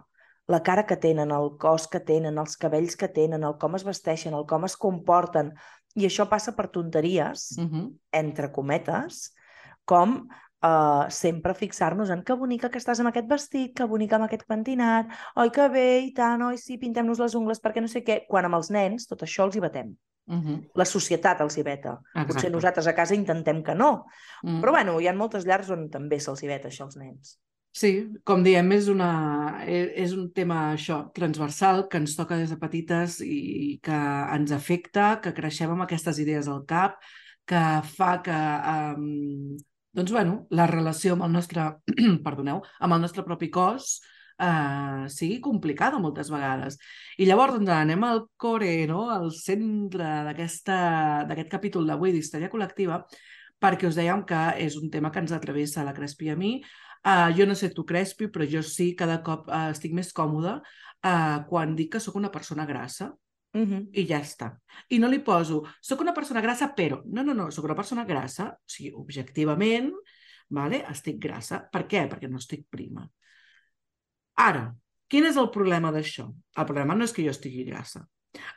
[0.48, 3.84] la cara que tenen, el cos que tenen, els cabells que tenen, el com es
[3.84, 5.52] vesteixen, el com es comporten.
[5.96, 7.92] I això passa per tonteries, Mhm.
[8.12, 9.34] entre cometes,
[9.84, 10.26] com
[10.64, 14.46] uh, sempre fixar-nos en que bonica que estàs amb aquest vestit, que bonica amb aquest
[14.48, 18.24] pentinat, oi que bé, i tant, oi sí, pintem-nos les ungles perquè no sé què.
[18.26, 19.94] Quan amb els nens tot això els hi batem.
[20.26, 20.70] Mhm.
[20.74, 22.00] La societat els hi veta.
[22.14, 22.50] Potser Exacte.
[22.50, 24.06] nosaltres a casa intentem que no,
[24.42, 24.62] Mhm.
[24.62, 27.38] però bueno, hi ha moltes llars on també se'ls hi veta això als nens.
[27.74, 27.88] Sí,
[28.22, 29.08] com diem, és, una,
[29.66, 33.96] e- és un tema això, transversal, que ens toca des de petites i que
[34.36, 37.00] ens afecta, que creixem amb aquestes idees al cap,
[37.50, 37.62] que
[37.96, 38.36] fa que
[38.94, 39.56] um,
[39.94, 41.66] doncs, bueno, la relació amb el nostre,
[42.26, 43.98] perdoneu, amb el nostre propi cos
[44.38, 46.78] uh, sigui complicada moltes vegades.
[47.18, 49.08] I llavors doncs, anem al core, no?
[49.14, 53.02] al centre d'aquest capítol d'avui d'Història Col·lectiva,
[53.58, 56.58] perquè us dèiem que és un tema que ens atravessa la Crespi a mi,
[57.04, 60.56] Uh, jo no sé tu, Crespi, però jo sí, cada cop uh, estic més còmoda
[61.04, 63.12] uh, quan dic que sóc una persona grassa
[63.54, 63.88] Uh -huh.
[63.92, 64.58] i ja està.
[64.88, 67.02] I no li poso, sóc una persona grassa, però...
[67.06, 69.92] No, no, no, sóc una persona grassa, o sigui, objectivament,
[70.48, 70.84] vale?
[70.90, 71.60] estic grassa.
[71.72, 72.08] Per què?
[72.10, 73.08] Perquè no estic prima.
[74.34, 74.74] Ara,
[75.06, 76.26] quin és el problema d'això?
[76.56, 78.08] El problema no és que jo estigui grassa.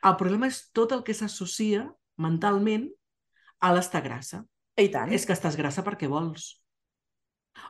[0.04, 2.90] El problema és tot el que s'associa mentalment
[3.60, 4.44] a l'estar grassa.
[4.78, 5.12] I tant.
[5.14, 6.56] És que estàs grassa perquè vols.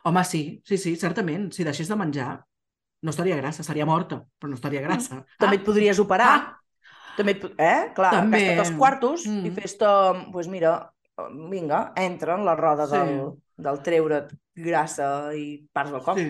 [0.04, 1.50] Home, sí, sí, sí, certament.
[1.52, 2.44] Si deixés de menjar,
[3.02, 5.24] no estaria grassa, seria morta, però no estaria grassa.
[5.38, 6.30] També et podries operar.
[6.36, 6.54] Ah.
[7.18, 7.44] També et...
[7.58, 7.92] Eh?
[7.96, 8.38] Clar, També.
[8.44, 9.46] gasta't els quartos Mm.
[9.46, 9.84] i fes-te...
[9.84, 10.76] Doncs pues mira,
[11.50, 12.94] vinga, entra en la roda Sí.
[12.96, 16.18] del, del treure't grassa i parts del cop.
[16.18, 16.28] Sí.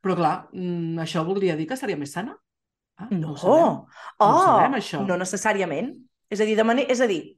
[0.00, 2.36] Però clar, mm, això voldria dir que seria més sana?
[3.00, 3.64] Ah, No, ho sabem.
[3.64, 3.86] oh,
[4.26, 5.00] ho sabem, això.
[5.06, 5.94] no necessàriament.
[6.30, 6.92] És a dir, de manera...
[6.92, 7.36] és a dir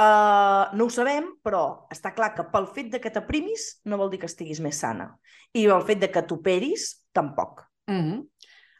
[0.00, 4.12] uh, no ho sabem, però està clar que pel fet de que t'aprimis no vol
[4.12, 5.10] dir que estiguis més sana.
[5.56, 7.64] I el fet de que t'operis, tampoc.
[7.86, 8.24] Mm -hmm.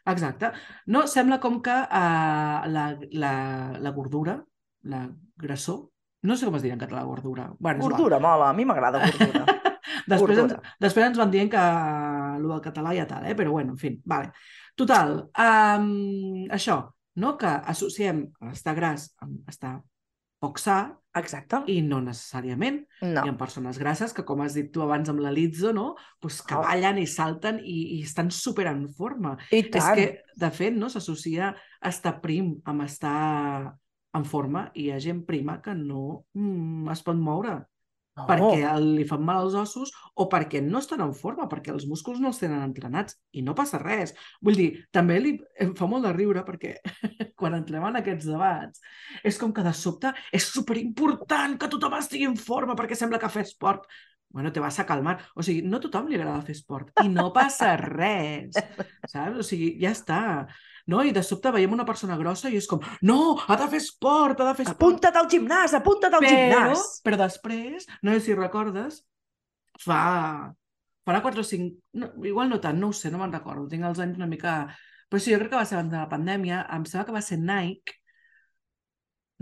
[0.07, 0.51] Exacte.
[0.85, 3.33] No, sembla com que uh, la, la,
[3.79, 4.43] la gordura,
[4.83, 5.89] la grassor,
[6.23, 7.51] no sé com es dirà en català gordura.
[7.59, 7.83] Bueno.
[7.83, 9.45] Gordura, mola, a mi m'agrada gordura.
[10.07, 10.75] després, ens, Gordura.
[10.79, 11.63] després ens van dient que
[12.37, 13.35] el del català ja tal, eh?
[13.35, 14.31] però bueno, en fi, vale.
[14.77, 16.79] Total, um, això,
[17.21, 17.35] no?
[17.37, 19.77] que associem estar gras amb estar
[20.39, 20.77] poc sa
[21.17, 21.63] Exacte.
[21.73, 22.83] i no necessàriament.
[23.01, 23.23] No.
[23.25, 25.95] Hi ha persones grasses que, com has dit tu abans amb la Lizzo, no?
[26.21, 26.61] pues que Oh.
[26.61, 29.35] ballen i salten i, i estan super en forma.
[29.51, 29.95] I És tant.
[29.97, 33.73] que, de fet, no s'associa estar prim amb estar
[34.13, 37.65] en forma i hi ha gent prima que no mm, es pot moure
[38.17, 38.25] No.
[38.25, 42.17] perquè li fan mal als ossos o perquè no estan en forma, perquè els músculs
[42.17, 44.15] no els tenen entrenats i no passa res.
[44.41, 46.75] Vull dir, també li, em fa molt de riure perquè
[47.39, 48.81] quan entrem en aquests debats
[49.21, 53.33] és com que de sobte és superimportant que tothom estigui en forma perquè sembla que
[53.33, 53.85] fer esport
[54.29, 55.21] Bueno, te vas a calmar.
[55.35, 58.57] O sigui, no a tothom li agrada fer esport i no passa res,
[59.07, 59.39] saps?
[59.39, 60.19] O sigui, ja està.
[60.87, 61.01] No?
[61.03, 64.39] I de sobte veiem una persona grossa i és com, no, ha de fer esport,
[64.39, 64.79] ha de fer esport.
[64.79, 66.85] Apunta't al gimnàs, apunta't al Però, gimnàs.
[67.03, 69.01] però després, no sé si recordes,
[69.83, 70.01] fa,
[71.07, 71.71] farà 4 o 5,
[72.01, 74.59] no, igual no tant, no ho sé, no me'n recordo, tinc els anys una mica...
[75.07, 77.23] Però sí, jo crec que va ser abans de la pandèmia, em sembla que va
[77.23, 77.93] ser Nike,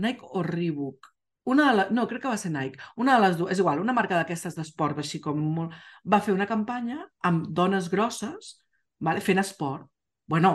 [0.02, 1.08] Nike o Reebok,
[1.50, 1.86] una de la...
[1.94, 4.54] no, crec que va ser Nike, una de les dues, és igual, una marca d'aquestes
[4.58, 5.74] d'esport, així com molt...
[6.06, 8.56] va fer una campanya amb dones grosses
[8.98, 9.86] vale, fent esport.
[10.26, 10.52] Bueno,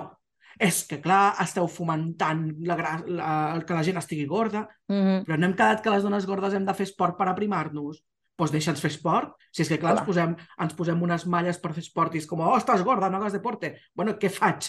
[0.59, 2.75] és que clar, esteu fomentant la,
[3.07, 5.25] la, que la gent estigui gorda, Mm -hmm.
[5.25, 8.03] però no hem quedat que les dones gordes hem de fer esport per aprimar-nos.
[8.37, 9.35] Doncs deixa'ns fer esport.
[9.51, 9.99] Si és que, clar, Clar.
[9.99, 13.09] ens posem, ens posem unes malles per fer esport i és com, oh, estàs gorda,
[13.09, 13.77] no hagas deporte.
[13.95, 14.67] Bueno, què faig?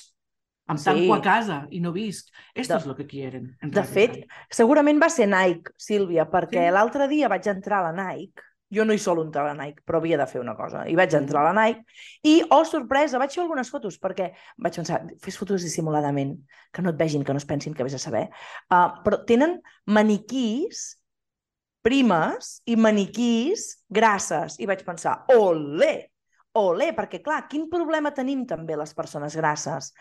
[0.69, 0.85] Em Sí.
[0.85, 2.29] tanco a casa i no visc.
[2.55, 3.57] Esto De- es lo que quieren.
[3.61, 6.73] en De fet, segurament va ser Nike, Sílvia, perquè Sí?
[6.73, 8.41] l'altre dia vaig entrar a la Nike,
[8.73, 10.97] jo no hi solo entrar a la Nike, però havia de fer una cosa, i
[10.97, 11.23] vaig Mm.
[11.25, 11.85] entrar a la Nike,
[12.25, 16.39] i, oh, sorpresa, vaig fer algunes fotos, perquè vaig pensar, fes fotos dissimuladament,
[16.73, 18.29] que no et vegin, que no es pensin que vés a saber,
[18.71, 20.99] uh, però tenen maniquís
[21.83, 24.59] primes i maniquís grasses.
[24.63, 26.12] I vaig pensar, olé,
[26.59, 29.93] olé, perquè clar, quin problema tenim també les persones grasses?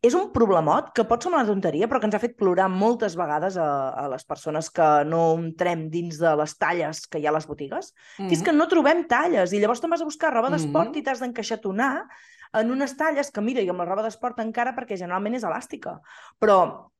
[0.00, 3.16] És un problemot que pot semblar una tonteria, però que ens ha fet plorar moltes
[3.18, 7.32] vegades a, a les persones que no entrem dins de les talles que hi ha
[7.34, 8.28] a les botigues, mm -hmm.
[8.28, 10.92] que és que no trobem talles i llavors te'n vas a buscar roba d'esport mm
[10.92, 10.98] -hmm.
[10.98, 12.06] i t'has d'encaixatonar
[12.52, 16.00] en unes talles que, mira, i amb la roba d'esport encara perquè generalment és elàstica,
[16.40, 16.90] però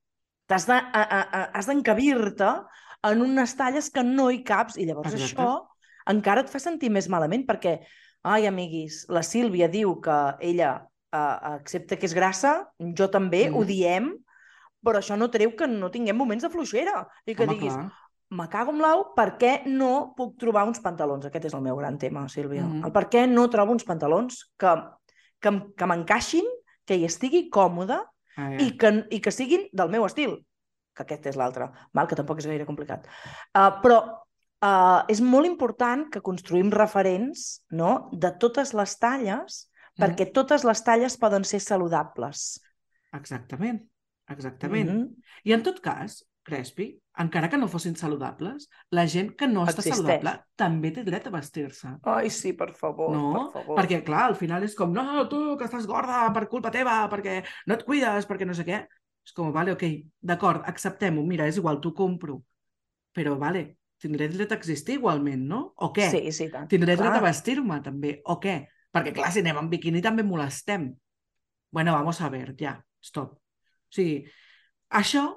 [0.45, 0.67] t'has
[1.67, 2.51] d'encabir-te
[3.03, 5.41] en unes talles que no hi caps i llavors Exacte.
[5.41, 5.67] això
[6.09, 7.79] encara et fa sentir més malament perquè
[8.27, 12.57] Ai, amiguis, la Sílvia diu que ella uh, accepta que és grassa,
[12.97, 13.55] jo també, mm.
[13.55, 14.11] ho diem,
[14.83, 17.87] però això no treu que no tinguem moments de fluixera i que Home, diguis, clar.
[18.35, 21.25] me cago en l'au, per què no puc trobar uns pantalons?
[21.29, 22.65] Aquest és el meu gran tema, Sílvia.
[22.67, 22.85] Mm.
[22.89, 24.75] El per què no trobo uns pantalons que,
[25.39, 26.47] que, que m'encaixin,
[26.87, 28.59] que hi estigui còmode ah, ja.
[28.59, 30.39] i, que, i que siguin del meu estil
[30.99, 33.05] que aquest és l'altre, que tampoc és gaire complicat.
[33.55, 33.99] Uh, però
[34.65, 38.09] uh, és molt important que construïm referents no?
[38.11, 40.01] de totes les talles, mm.
[40.03, 42.59] perquè totes les talles poden ser saludables.
[43.17, 43.81] Exactament,
[44.29, 44.89] exactament.
[44.89, 45.31] Mm -hmm.
[45.43, 49.93] I en tot cas, Crespi, encara que no fossin saludables, la gent que no Existeix.
[49.93, 51.97] està saludable també té dret a vestir-se.
[52.03, 53.31] Ai, sí, per favor, no?
[53.33, 53.79] per favor.
[53.79, 57.43] Perquè, clar, al final és com, no, tu, que estàs gorda per culpa teva, perquè
[57.67, 58.87] no et cuides, perquè no sé què.
[59.25, 59.83] És com, vale, ok,
[60.21, 62.41] d'acord, acceptem-ho, mira, és igual, t'ho compro.
[63.13, 65.61] Però, vale, tindré dret a existir igualment, no?
[65.77, 66.09] O què?
[66.13, 66.69] Sí, sí, tant.
[66.71, 67.09] Tindré clar.
[67.09, 68.15] dret a vestir-me, també.
[68.25, 68.57] O què?
[68.95, 70.89] Perquè, clar, si anem en biquini també molestem.
[71.71, 73.35] Bueno, vamos a ver, ja, stop.
[73.37, 74.23] O sigui,
[74.89, 75.27] això,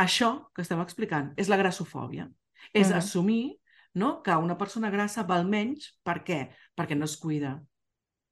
[0.00, 2.30] això que estem explicant és la grassofòbia.
[2.72, 2.98] És uh -huh.
[2.98, 3.58] assumir
[3.94, 6.50] no, que una persona grassa val menys, per què?
[6.76, 7.60] Perquè no es cuida,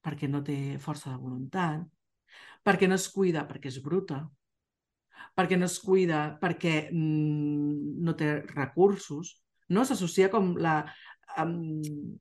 [0.05, 1.85] perquè no té força de voluntat,
[2.65, 4.23] perquè no es cuida perquè és bruta,
[5.37, 9.35] perquè no es cuida perquè mm, no té recursos,
[9.68, 9.85] no?
[9.85, 10.83] S'associa com la...
[11.40, 11.81] Um...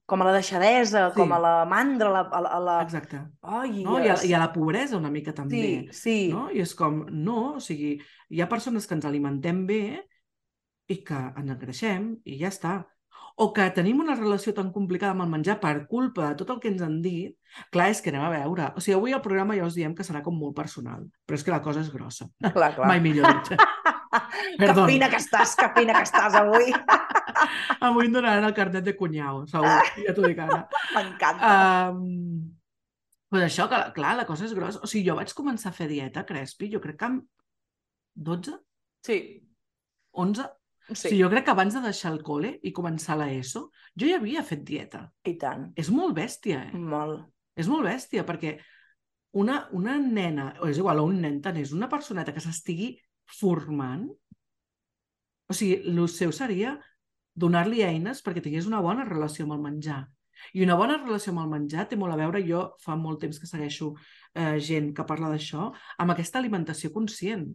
[0.09, 1.17] Com a la deixadesa, sí.
[1.17, 2.53] com a la mandra, a la...
[2.53, 2.77] A la...
[2.85, 3.21] Exacte.
[3.41, 3.99] Ai, no?
[3.99, 5.65] I, a, I a la pobresa una mica també.
[5.91, 6.17] Sí, sí.
[6.33, 6.47] No?
[6.53, 7.97] I és com, no, o sigui,
[8.29, 9.83] hi ha persones que ens alimentem bé
[10.91, 12.81] i que en engreixem i ja està
[13.35, 16.59] o que tenim una relació tan complicada amb el menjar per culpa de tot el
[16.61, 17.33] que ens han dit,
[17.73, 18.69] clar, és que anem a veure.
[18.77, 21.45] O sigui, avui al programa ja us diem que serà com molt personal, però és
[21.45, 22.29] que la cosa és grossa.
[22.43, 22.91] Clar, clar.
[22.91, 23.57] Mai millor dit.
[24.61, 26.73] que fina que estàs, que fina que estàs avui.
[27.89, 30.63] avui em donaran el carnet de cunyau, segur, ja t'ho dic ara.
[30.95, 31.53] M'encanta.
[31.93, 32.51] Um,
[33.33, 34.81] pues això, que, clar, la cosa és grossa.
[34.83, 37.23] O sigui, jo vaig començar a fer dieta, Crespi, jo crec que amb
[38.29, 38.57] 12?
[39.05, 39.17] Sí.
[40.23, 40.45] 11?
[40.83, 40.91] Sí.
[40.93, 44.19] O sigui, jo crec que abans de deixar el col·le i començar l'ESO, jo ja
[44.19, 45.07] havia fet dieta.
[45.25, 45.71] I tant.
[45.79, 46.77] És molt bèstia, eh?
[46.77, 47.23] Molt.
[47.57, 48.57] És molt bèstia, perquè
[49.33, 52.93] una, una nena, o és igual, o un nen tant, és una personeta que s'estigui
[53.39, 54.05] formant,
[55.49, 56.77] o sigui, el seu seria
[57.33, 60.03] donar-li eines perquè tingués una bona relació amb el menjar.
[60.51, 63.39] I una bona relació amb el menjar té molt a veure, jo fa molt temps
[63.39, 63.93] que segueixo
[64.35, 65.69] eh, gent que parla d'això,
[66.03, 67.47] amb aquesta alimentació conscient,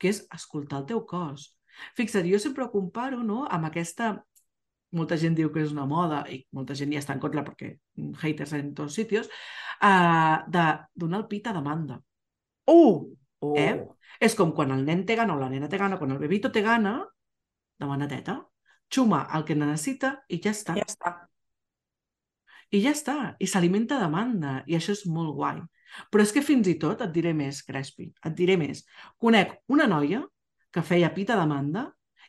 [0.00, 1.50] que és escoltar el teu cos.
[1.98, 4.16] Fixa't, jo sempre ho comparo no, amb aquesta...
[4.90, 7.68] Molta gent diu que és una moda i molta gent ja està en contra perquè
[8.24, 9.28] haters en tots sitios,
[9.86, 10.64] uh, de
[10.98, 12.00] donar el pit a demanda.
[12.66, 13.06] Uh!
[13.38, 13.54] Oh.
[13.54, 13.76] Eh?
[14.18, 16.50] És com quan el nen té gana o la nena té gana, quan el bebito
[16.50, 16.96] té gana,
[17.78, 18.40] demana teta,
[18.92, 20.76] xuma el que necessita i ja està.
[20.78, 21.14] Ja està.
[22.70, 23.18] I ja està.
[23.38, 24.60] I s'alimenta a demanda.
[24.66, 25.62] I això és molt guai.
[26.10, 28.84] Però és que fins i tot, et diré més, Crespi, et diré més.
[29.18, 30.22] Conec una noia
[30.70, 31.88] que feia pita demanda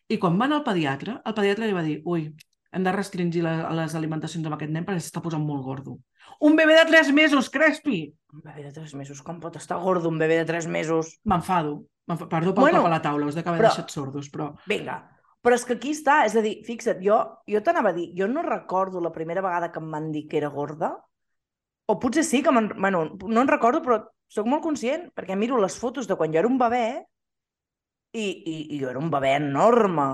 [0.10, 2.26] i quan va anar al pediatre, el pediatre li va dir ui,
[2.72, 6.00] hem de restringir la, les alimentacions amb aquest nen perquè s'està posant molt gordo.
[6.48, 8.02] Un bebè de 3 mesos, Crespi!
[8.34, 11.16] Un bebè de 3 mesos, com pot estar gordo un bebè de 3 mesos?
[11.30, 11.82] M'enfado.
[12.12, 13.70] Perdó pel bueno, cop a la taula, us de haver però...
[13.70, 14.50] deixat sordos, però...
[14.68, 14.98] Vinga,
[15.42, 17.18] però és que aquí està, és a dir, fixa't, jo,
[17.50, 20.38] jo t'anava a dir, jo no recordo la primera vegada que em van dir que
[20.38, 20.94] era gorda,
[21.92, 22.70] o potser sí que me'n...
[22.78, 24.00] Bueno, no en recordo, però
[24.32, 26.86] sóc molt conscient, perquè miro les fotos de quan jo era un bebè
[28.16, 30.08] i, i, i jo era un bebè enorme.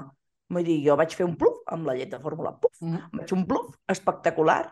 [0.53, 3.11] Vull dir, jo vaig fer un pluf amb la llet de fórmula, puf, mm.
[3.19, 4.63] vaig un pluf espectacular.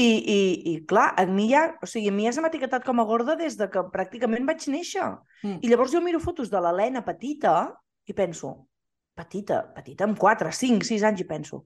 [0.00, 2.86] I, i, i clar, a mi ja, o sigui, a mi ja se m'ha etiquetat
[2.86, 5.10] com a gorda des de que pràcticament vaig néixer.
[5.42, 5.58] Mm.
[5.60, 7.56] I llavors jo miro fotos de l'Helena petita
[8.08, 8.54] i penso,
[9.20, 11.64] petita, petita, amb 4, 5, 6 anys, i penso,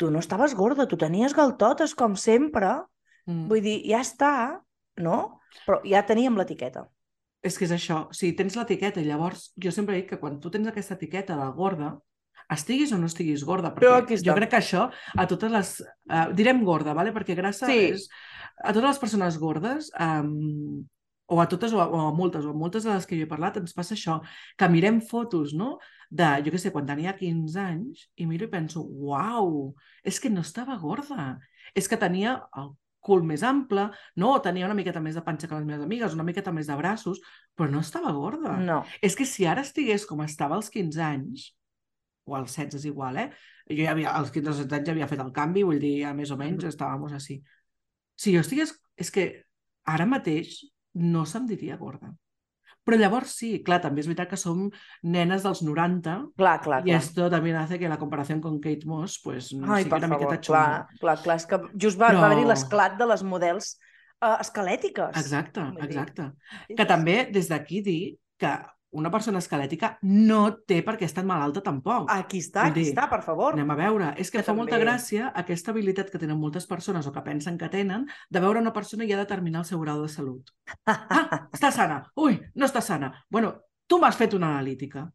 [0.00, 2.72] tu no estaves gorda, tu tenies galtotes com sempre.
[3.26, 3.46] Mm.
[3.50, 4.32] Vull dir, ja està,
[5.02, 5.40] no?
[5.66, 6.86] Però ja teníem l'etiqueta.
[7.46, 10.40] És que és això, o sigui, tens l'etiqueta i llavors jo sempre dic que quan
[10.42, 11.94] tu tens aquesta etiqueta de gorda,
[12.52, 15.72] estiguis o no estiguis gorda, perquè jo crec que això a totes les...
[16.06, 17.14] Uh, direm gorda, vale?
[17.14, 17.78] perquè grassa sí.
[17.92, 18.08] és...
[18.56, 20.80] A totes les persones gordes, um,
[21.28, 23.26] o a totes o a, o a moltes, o a moltes de les que jo
[23.26, 24.20] he parlat, ens passa això,
[24.56, 25.74] que mirem fotos no?
[26.10, 30.30] De, jo què sé, quan tenia 15 anys, i miro i penso, uau, és que
[30.30, 31.38] no estava gorda,
[31.74, 32.72] és que tenia el
[33.06, 33.88] cul més ample,
[34.18, 36.74] no, tenia una miqueta més de panxa que les meves amigues, una miqueta més de
[36.78, 37.20] braços,
[37.54, 38.56] però no estava gorda.
[38.58, 38.80] No.
[39.00, 41.52] És que si ara estigués com estava als 15 anys,
[42.26, 43.28] o als 16 és igual, eh?
[43.70, 46.00] Jo ja havia, als 15 o 16 anys ja havia fet el canvi, vull dir,
[46.02, 46.72] ja més o menys Mhm.
[46.74, 47.42] estàvem així.
[48.16, 48.74] Si jo estigués...
[48.96, 49.44] És que
[49.84, 50.64] ara mateix
[50.94, 52.14] no se'm diria gorda.
[52.86, 54.68] Però llavors sí, clar, també és veritat que som
[55.02, 57.00] nenes dels 90 Clar, clar, y clar.
[57.02, 60.40] esto también hace que la comparación con Kate Moss pues, Ai, sigui una favor, miqueta
[60.40, 60.46] xunga.
[60.46, 63.72] clar, clar, clar, és que just va, Però- va haver-hi l'esclat de les models
[64.22, 65.16] uh, esquelètiques.
[65.18, 66.30] Exacte, dir, exacte.
[66.68, 68.54] és- Que també des d'aquí dir que
[68.96, 72.08] una persona esquelètica no té per què estar malalta tampoc.
[72.12, 73.52] Aquí està, aquí dir, està, per favor.
[73.54, 74.08] Anem a veure.
[74.16, 77.22] És que, Que fa molta també- gràcia aquesta habilitat que tenen moltes persones o que
[77.26, 80.50] pensen que tenen de veure una persona i ja determinar el seu grau de salut.
[80.86, 82.02] Ah, està sana.
[82.16, 83.12] Ui, no està sana.
[83.30, 83.54] Bueno,
[83.86, 85.06] tu m'has fet una analítica.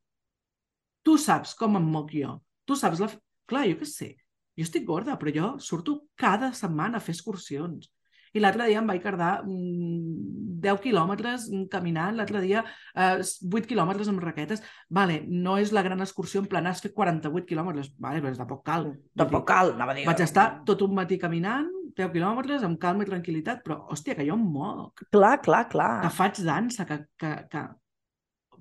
[1.04, 2.38] Tu saps com em moc jo.
[2.66, 3.10] Tu saps la...
[3.50, 4.12] Clar, jo què sé.
[4.56, 7.90] Jo estic gorda, però jo surto cada setmana a fer excursions.
[8.32, 14.12] I l'altre dia em vaig cardar mm, 10 quilòmetres caminant, l'altre dia eh, 8 quilòmetres
[14.12, 14.64] amb raquetes.
[14.94, 18.64] Vale, no és la gran excursió en plan has fet 48 quilòmetres, vale, però tampoc
[18.68, 18.90] cal.
[19.18, 20.08] Tampoc cal, anava a dir...
[20.08, 24.28] Vaig estar tot un matí caminant, 10 quilòmetres, amb calma i tranquil·litat, però, hòstia, que
[24.28, 25.94] jo em moc, Clar, clar, clar.
[26.06, 27.02] que faig dansa, que...
[27.20, 27.68] que, que...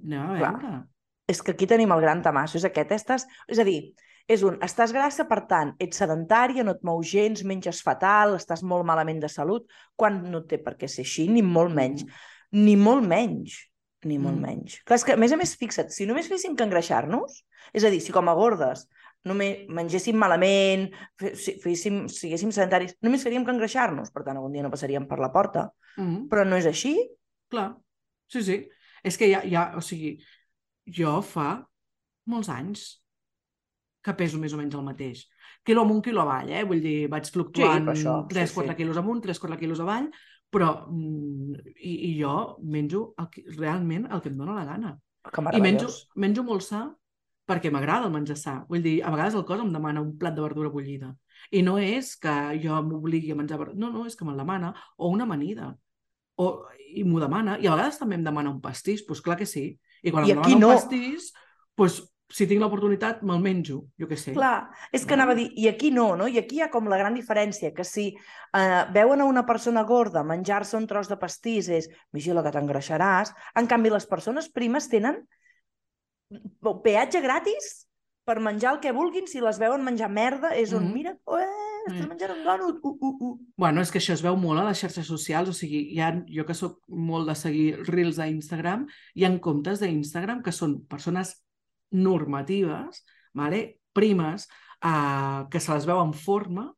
[0.01, 0.55] Anem a Clar.
[0.57, 0.79] veure.
[1.31, 2.95] És que aquí tenim el gran tamasso, és aquest.
[2.97, 3.27] Estàs...
[3.47, 3.93] És a dir,
[4.31, 8.63] és un, estàs grassa, per tant, ets sedentària, no et mou gens, menges fatal, estàs
[8.63, 9.67] molt malament de salut,
[9.99, 12.05] quan no té per què ser així, ni molt menys.
[12.55, 13.57] Ni molt menys.
[14.07, 14.43] Ni molt Mm.
[14.47, 14.79] menys.
[14.87, 17.43] Clar, és que, a més a més, fixa't, si només féssim que engreixar-nos,
[17.75, 18.87] és a dir, si com a gordes
[19.29, 20.87] només mengéssim malament,
[21.21, 25.29] féssim, siguéssim sedentaris, només faríem que engreixar-nos, per tant, algun dia no passaríem per la
[25.35, 25.67] porta.
[25.99, 26.95] Mm, Però no és així.
[27.51, 27.75] clar,
[28.31, 28.69] sí, sí.
[29.05, 30.15] És que ja, ja, o sigui,
[30.87, 31.67] jo fa
[32.27, 33.00] molts anys
[34.05, 35.27] que peso més o menys el mateix.
[35.67, 36.65] Quilo amunt, quilo avall, eh?
[36.69, 38.79] Vull dir, vaig fluctuant per això, sí, 3-4 sí.
[38.79, 40.09] quilos amunt, 3-4 quilos avall,
[40.51, 44.97] però mm, i, i jo menjo el, realment el que em dóna la gana.
[45.53, 46.87] I menjo, menjo molt sa
[47.51, 48.55] perquè m'agrada el menjar sa.
[48.71, 51.11] Vull dir, a vegades el cos em demana un plat de verdura bullida.
[51.57, 53.79] I no és que jo m'obligui a menjar verdura.
[53.81, 54.73] No, no, és que me'l demana.
[54.97, 55.73] O una amanida.
[56.41, 56.51] O,
[56.95, 57.59] I m'ho demana.
[57.59, 59.03] I a vegades també em demana un pastís.
[59.03, 59.67] Doncs pues clar que sí.
[60.03, 60.71] I quan I em demana no.
[60.71, 61.31] un pastís,
[61.79, 62.01] doncs,
[62.31, 63.81] si tinc l'oportunitat, me'l menjo.
[63.99, 64.33] Jo què sé.
[64.33, 66.29] Clar, és que anava a dir, i aquí no, no?
[66.31, 69.83] I aquí hi ha com la gran diferència, que si eh, veuen a una persona
[69.83, 74.89] gorda menjar-se un tros de pastís és vigila que t'engreixaràs, en canvi les persones primes
[74.89, 75.25] tenen
[76.85, 77.71] peatge gratis
[78.25, 80.93] per menjar el que vulguin, si les veuen menjar merda, és on, Mhm.
[80.95, 81.47] mira, eh,
[81.89, 82.09] estàs Mm.
[82.09, 83.39] menjant un dònut, uh, uh, uh.
[83.57, 86.13] Bueno, és que això es veu molt a les xarxes socials, o sigui, hi ha,
[86.29, 90.87] jo que sóc molt de seguir reels a Instagram, hi ha comptes d'Instagram que són
[90.87, 91.43] persones
[91.91, 93.81] normatives, vale?
[93.93, 94.49] primes,
[94.83, 96.71] eh, que se les veu en forma,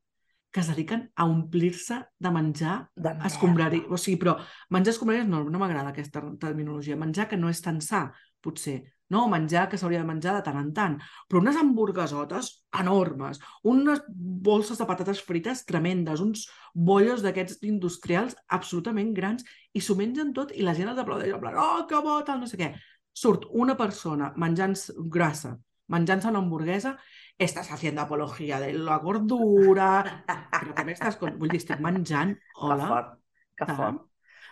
[0.53, 3.27] que es dediquen a omplir-se de menjar De merda.
[3.27, 3.87] escombraria.
[3.89, 4.37] O sigui, però
[4.71, 6.97] menjar escombraries no, no m'agrada aquesta terminologia.
[6.97, 8.83] Menjar que no és tan sa, potser.
[9.13, 10.99] No, menjar que s'hauria de menjar de tant en tant.
[11.29, 19.13] Però unes hamburguesotes enormes, unes bolses de patates frites tremendes, uns bollos d'aquests industrials absolutament
[19.17, 22.23] grans, i s'ho mengen tot i la gent els aplaudeix, en plan, oh, que bo,
[22.25, 22.73] tal, no sé què.
[23.13, 24.75] Surt una persona menjant
[25.13, 25.57] grassa,
[25.93, 26.95] menjant-se una hamburguesa,
[27.39, 31.19] estàs haciendo apología de la gordura, però que m'estàs...
[31.21, 33.11] con- Vull dir, estic menjant, Que hola, fort,
[33.59, 33.77] que tant.
[33.77, 34.03] fort.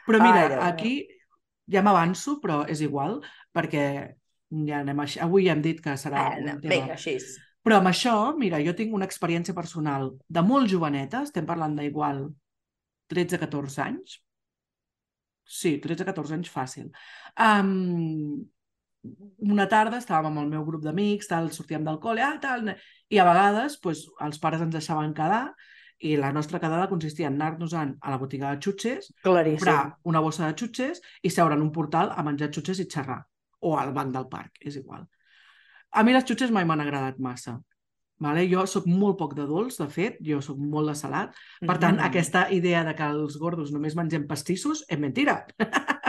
[0.07, 0.95] Però mira, Ai, aquí
[1.71, 3.21] ja m'avanço, però és igual,
[3.55, 3.85] perquè
[4.67, 5.21] ja anem així.
[5.23, 6.75] Avui ja hem dit que serà Eh, tema.
[6.75, 7.17] vinga, així.
[7.63, 12.27] Però amb això, mira, jo tinc una experiència personal de molt joveneta, estem parlant d'igual
[13.09, 14.21] 13-14 anys.
[15.51, 16.89] Sí, 13-14 anys fàcil.
[17.43, 18.45] Um,
[19.51, 22.71] una tarda estàvem amb el meu grup d'amics, tal, sortíem del col·le, ah, tal,
[23.11, 25.49] i a vegades pues, els pares ens deixaven quedar
[26.01, 29.59] i la nostra quedada consistia en anar-nos-en a la botiga de xutxes, Claríssim.
[29.59, 33.21] comprar una bossa de xutxes i seure en un portal a menjar xutxes i xerrar.
[33.61, 35.03] O al banc del parc, és igual.
[35.93, 37.59] A mi les xutxes mai m'han agradat massa.
[38.21, 38.43] Vale?
[38.51, 41.35] Jo sóc molt poc de dolç, de fet, jo sóc molt de salat.
[41.67, 42.05] Per tant, Mm.
[42.05, 45.47] aquesta idea de que els gordos només mengem pastissos és mentira.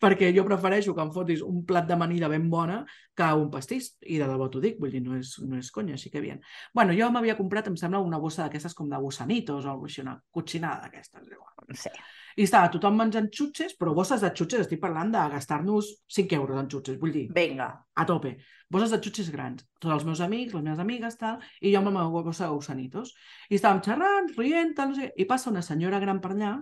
[0.00, 2.84] Perquè jo prefereixo que em fotis un plat d'amanida ben bona
[3.16, 3.96] que un pastís.
[4.06, 6.40] I de debò t'ho dic, vull dir, no és, no és conya, així que bien.
[6.74, 9.92] Bueno, jo m'havia comprat, em sembla, una bossa d'aquestes com de gusanitos o alguna cosa
[9.92, 11.26] així, una cotxinada d'aquestes.
[11.26, 11.74] igual.
[11.74, 11.90] Sí.
[12.38, 16.60] I estava tothom menjant xutxes, però bosses de xutxes, estic parlant de gastar-nos 5 euros
[16.60, 17.66] en xutxes, vull dir, Vinga.
[17.96, 18.36] a tope.
[18.70, 19.64] Bosses de xutxes grans.
[19.80, 22.52] Tots els meus amics, les meves amigues, tal, i jo amb la meva bossa de
[22.54, 23.14] gusanitos.
[23.50, 26.52] I estàvem xerrant, rient, tal, no sé, i passa una senyora gran per allà,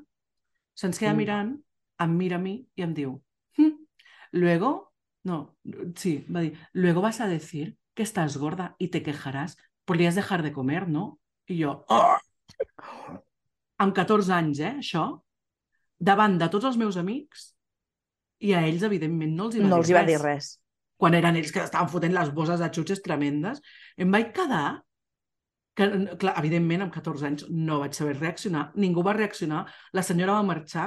[0.75, 1.17] se'ns queda Mm.
[1.19, 1.53] mirant,
[2.01, 3.21] em mira a mi i em diu
[3.57, 3.73] hm,
[4.33, 4.93] luego
[5.27, 5.57] No,
[5.97, 9.57] sí, va dir, luego vas a decir que estás gorda y te quejarás.
[9.85, 11.19] Podries dejar de comer, no?
[11.49, 12.17] I jo, oh!
[13.83, 15.07] amb 14 anys, eh, això,
[15.99, 17.49] davant de tots els meus amics,
[18.39, 20.11] i a ells, evidentment, no els hi va, No dir, els hi va res.
[20.13, 20.51] dir res.
[20.97, 23.61] Quan eren ells que estaven fotent les bosses de xutxes tremendes,
[23.99, 24.83] em vaig quedar
[25.77, 25.89] que,
[26.23, 30.47] clar, evidentment, amb 14 anys no vaig saber reaccionar, ningú va reaccionar, la senyora va
[30.55, 30.87] marxar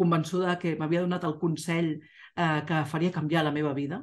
[0.00, 4.00] convençuda que m'havia donat el consell eh, que faria canviar la meva vida.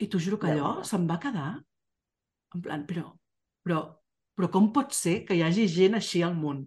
[0.00, 1.50] I t'ho juro que allò se'm va quedar
[2.54, 3.10] en plan, però,
[3.62, 3.80] però,
[4.34, 6.64] però com pot ser que hi hagi gent així al món?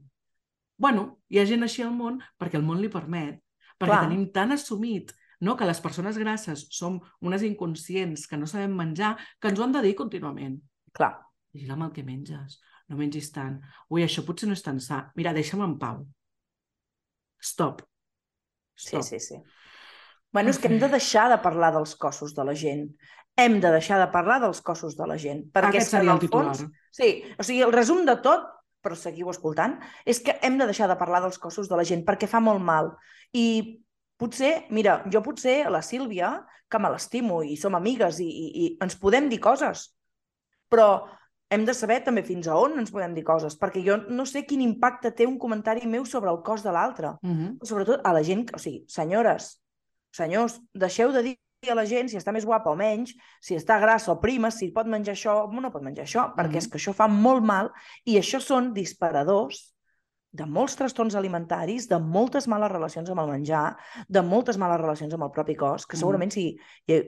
[0.80, 3.42] Bueno, hi ha gent així al món perquè el món li permet,
[3.78, 4.06] perquè Clar.
[4.08, 5.12] tenim tan assumit
[5.44, 9.66] no, que les persones grasses som unes inconscients que no sabem menjar, que ens ho
[9.66, 10.56] han de dir contínuament.
[10.96, 11.12] Clar.
[11.54, 13.58] Vigila amb el que menges, no mengis tant.
[13.92, 15.04] Ui, això potser no és tan sa.
[15.20, 16.06] Mira, deixa'm en pau.
[17.44, 17.84] Stop.
[18.76, 19.04] Sí, Stop.
[19.10, 19.42] sí, sí.
[20.34, 22.88] Bueno, és que hem de deixar de parlar dels cossos de la gent.
[23.38, 25.44] Hem de deixar de parlar dels cossos de la gent.
[25.54, 26.56] Perquè Aquest és que, en seria el titular.
[26.56, 26.90] fons...
[26.94, 28.48] Sí, o sigui, el resum de tot,
[28.84, 29.78] però seguiu escoltant,
[30.10, 32.62] és que hem de deixar de parlar dels cossos de la gent perquè fa molt
[32.62, 32.92] mal.
[33.34, 33.46] I
[34.20, 36.34] potser, mira, jo potser, la Sílvia,
[36.70, 39.92] que me l'estimo i som amigues i, i, i ens podem dir coses,
[40.70, 41.06] però
[41.54, 44.46] hem de saber també fins a on ens podem dir coses, perquè jo no sé
[44.46, 47.60] quin impacte té un comentari meu sobre el cos de l'altre Mhm.
[47.64, 49.60] sobretot a la gent, o sigui, senyores,
[50.12, 51.38] senyors, deixeu de dir
[51.72, 54.72] a la gent si està més guapa o menys, si està grassa o prima, si
[54.72, 56.58] pot menjar això o no pot menjar això, perquè Mhm.
[56.58, 57.72] és que això fa molt mal
[58.06, 59.70] i això són disparadors
[60.32, 63.78] de molts trastorns alimentaris, de moltes males relacions amb el menjar,
[64.10, 66.00] de moltes males relacions amb el propi cos, que Mhm.
[66.00, 66.58] segurament si,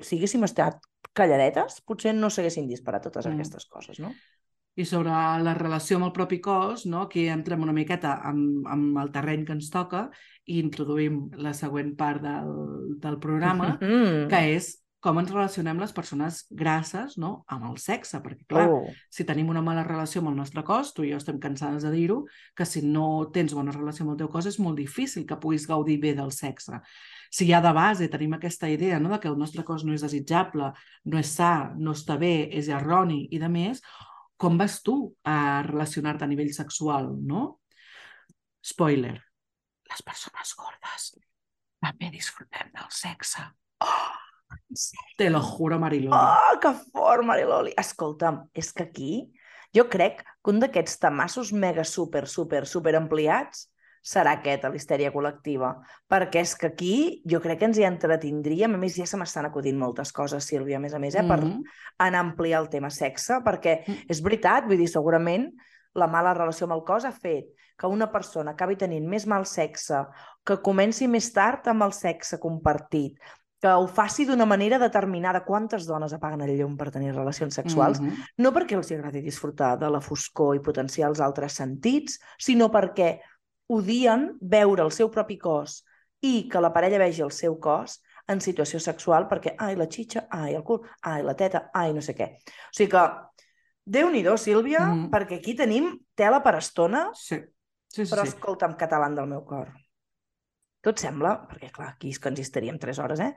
[0.01, 0.79] si haguéssim estat
[1.11, 3.33] calladetes, potser no s'haguessin disparat totes Mhm.
[3.33, 4.13] aquestes coses, no?
[4.75, 5.09] I sobre
[5.43, 7.05] la relació amb el propi cos, no?
[7.05, 10.09] aquí entrem una miqueta amb, amb el terreny que ens toca
[10.45, 14.27] i introduïm la següent part del, del programa, Mm.
[14.29, 14.73] que és
[15.05, 17.43] com ens relacionem les persones grasses no?
[17.47, 18.87] amb el sexe, perquè clar, Oh.
[19.09, 21.91] si tenim una mala relació amb el nostre cos, tu i jo estem cansades de
[21.93, 22.25] dir-ho,
[22.57, 25.67] que si no tens bona relació amb el teu cos és molt difícil que puguis
[25.69, 26.81] gaudir bé del sexe.
[27.29, 29.09] Si ja de base tenim aquesta idea no?
[29.09, 30.73] de que el nostre cos no és desitjable,
[31.05, 33.81] no és sa, no està bé, és erroni i de més,
[34.37, 37.61] com vas tu a relacionar-te a nivell sexual, no?
[38.65, 39.15] Spoiler,
[39.89, 41.11] les persones gordes
[41.85, 43.45] també disfrutem del sexe.
[43.85, 44.15] Oh,
[45.17, 46.15] te lo juro, Mariló.
[46.17, 47.75] Oh, que fort, Mariloli!
[47.77, 49.11] Escolta'm, és que aquí
[49.75, 53.67] jo crec que un d'aquests tamassos mega super, super, super ampliats
[54.05, 55.71] serà aquest, a l'histèria col·lectiva.
[56.11, 56.95] Perquè és que aquí
[57.25, 58.75] jo crec que ens hi entretindríem.
[58.75, 61.41] A més, ja se m'estan acudint moltes coses, Sílvia, a més a més, eh, per
[61.41, 61.63] Mhm.
[61.97, 64.05] anar a ampliar el tema sexe, perquè Mm.
[64.09, 65.51] és veritat, vull dir, segurament
[65.95, 67.47] la mala relació amb el cos ha fet
[67.77, 70.05] que una persona acabi tenint més mal sexe,
[70.43, 73.17] que comenci més tard amb el sexe compartit,
[73.61, 75.43] que ho faci d'una manera determinada.
[75.43, 77.99] Quantes dones apaguen el llum per tenir relacions sexuals?
[77.99, 78.13] Mhm.
[78.37, 83.19] No perquè els agradi disfrutar de la foscor i potenciar els altres sentits, sinó perquè
[83.67, 85.83] odien veure el seu propi cos
[86.21, 90.25] i que la parella vegi el seu cos en situació sexual perquè, ai, la xitxa,
[90.33, 92.31] ai, el cul, ai, la teta, ai, no sé què.
[92.41, 93.03] O sigui que,
[93.85, 95.09] déu-n'hi-do, Sílvia, Mhm.
[95.11, 97.37] perquè aquí tenim tela per estona, Sí,
[97.87, 98.11] sí, sí.
[98.11, 98.29] però sí.
[98.29, 99.69] escolta'm, català del meu cor.
[100.81, 103.35] Tu et sembla, perquè clar, aquí és que ens hi estaríem 3 hores, eh?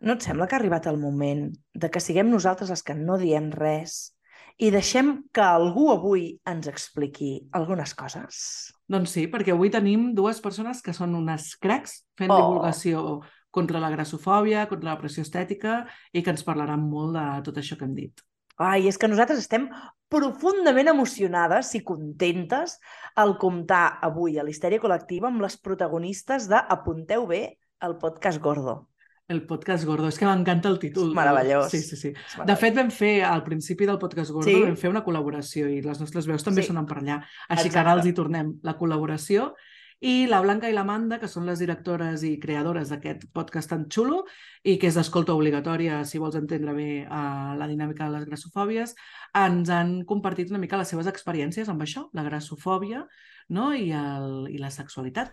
[0.00, 3.18] No et sembla que ha arribat el moment de que siguem nosaltres els que no
[3.18, 4.16] diem res
[4.58, 8.72] i deixem que algú avui ens expliqui algunes coses?
[8.88, 12.36] Doncs sí, perquè avui tenim dues persones que són unes cracs fent Oh.
[12.36, 17.58] divulgació contra la grassofòbia, contra la pressió estètica i que ens parlaran molt de tot
[17.58, 18.22] això que hem dit.
[18.58, 19.68] Ai, és que nosaltres estem
[20.08, 22.78] profundament emocionades i contentes
[23.18, 28.88] al comptar avui a l'Histèria Col·lectiva amb les protagonistes de Apunteu bé el podcast Gordo.
[29.26, 31.08] El podcast Gordo, és que m'encanta el títol.
[31.08, 31.70] És meravellós.
[31.72, 32.10] Sí, sí, sí.
[32.44, 34.60] De fet, vam fer, al principi del podcast Gordo, Sí.
[34.60, 36.68] vam fer una col·laboració i les nostres veus també Sí.
[36.68, 37.22] sonen per allà.
[37.48, 38.00] Així que ara Exacte.
[38.00, 39.54] els hi tornem la col·laboració.
[40.00, 44.26] I la Blanca i l'Amanda, que són les directores i creadores d'aquest podcast tan xulo
[44.62, 48.94] i que és d'escolta obligatòria, si vols entendre bé eh, la dinàmica de les grassofòbies,
[49.34, 53.06] ens han compartit una mica les seves experiències amb això, la grassofòbia
[53.48, 53.72] no?
[53.72, 55.32] I, el, i la sexualitat.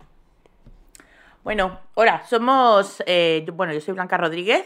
[1.42, 4.64] Bueno, hola, somos, eh, bueno, yo soy Blanca Rodríguez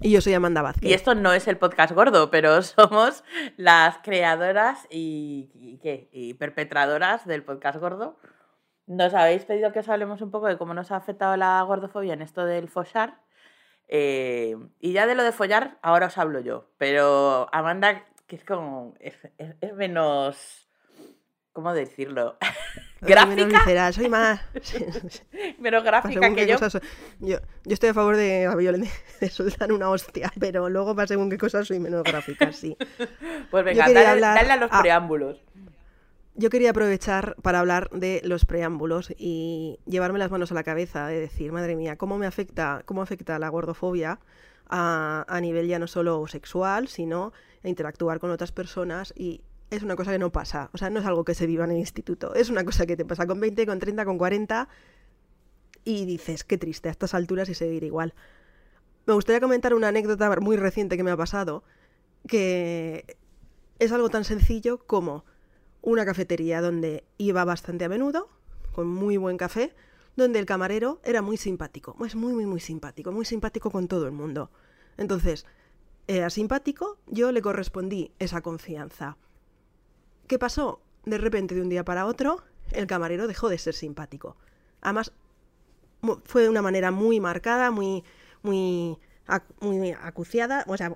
[0.00, 0.88] Y yo soy Amanda Vázquez.
[0.88, 3.24] y esto no es el podcast gordo, pero somos
[3.56, 6.08] las creadoras y, y ¿qué?
[6.12, 8.18] y perpetradoras del podcast gordo.
[8.86, 12.14] Nos habéis pedido que os hablemos un poco de cómo nos ha afectado la gordofobia
[12.14, 13.20] en esto del follar.
[13.88, 16.70] eh, y ya de lo de follar, ahora os hablo yo.
[16.76, 18.94] Pero Amanda, que es como.
[19.00, 20.68] es, es- es menos.
[21.52, 22.36] ¿Cómo decirlo?
[23.00, 23.26] ¿Gráfica?
[23.36, 24.40] menos visceral, soy más...
[25.58, 26.58] Menos gráfica que yo.
[26.58, 26.82] cosas
[27.18, 27.38] yo.
[27.64, 28.46] Yo estoy a favor de
[29.20, 32.76] de soltar una hostia, pero luego para según qué cosas soy menos gráfica, sí.
[33.50, 34.80] Pues venga, quería dale, hablar- dale a los ah.
[34.80, 35.42] preámbulos.
[36.34, 41.06] Yo quería aprovechar para hablar de los preámbulos y llevarme las manos a la cabeza
[41.06, 44.20] de decir, madre mía, ¿cómo me afecta, cómo afecta la gordofobia
[44.68, 47.32] a, a nivel ya no solo sexual, sino
[47.62, 49.12] a interactuar con otras personas?
[49.16, 51.64] Y es una cosa que no pasa, o sea, no es algo que se viva
[51.64, 54.68] en el instituto, es una cosa que te pasa con 20, con 30, con 40
[55.84, 58.14] y dices, qué triste a estas alturas y seguir igual.
[59.06, 61.64] Me gustaría comentar una anécdota muy reciente que me ha pasado,
[62.28, 63.16] que
[63.78, 65.24] es algo tan sencillo como
[65.82, 68.28] una cafetería donde iba bastante a menudo,
[68.72, 69.74] con muy buen café,
[70.16, 74.06] donde el camarero era muy simpático, es muy, muy, muy simpático, muy simpático con todo
[74.06, 74.50] el mundo.
[74.98, 75.46] Entonces,
[76.06, 79.16] era simpático, yo le correspondí esa confianza.
[80.30, 80.80] ¿Qué pasó?
[81.06, 84.36] De repente, de un día para otro, el camarero dejó de ser simpático.
[84.80, 85.12] Además,
[86.22, 88.04] fue de una manera muy marcada, muy,
[88.42, 88.96] muy,
[89.60, 90.94] muy acuciada, o sea,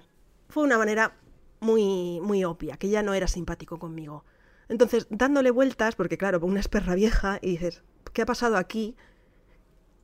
[0.49, 1.17] fue una manera
[1.59, 4.25] muy, muy obvia, que ya no era simpático conmigo.
[4.69, 7.83] Entonces, dándole vueltas, porque claro, una es perra vieja y dices,
[8.13, 8.95] ¿qué ha pasado aquí?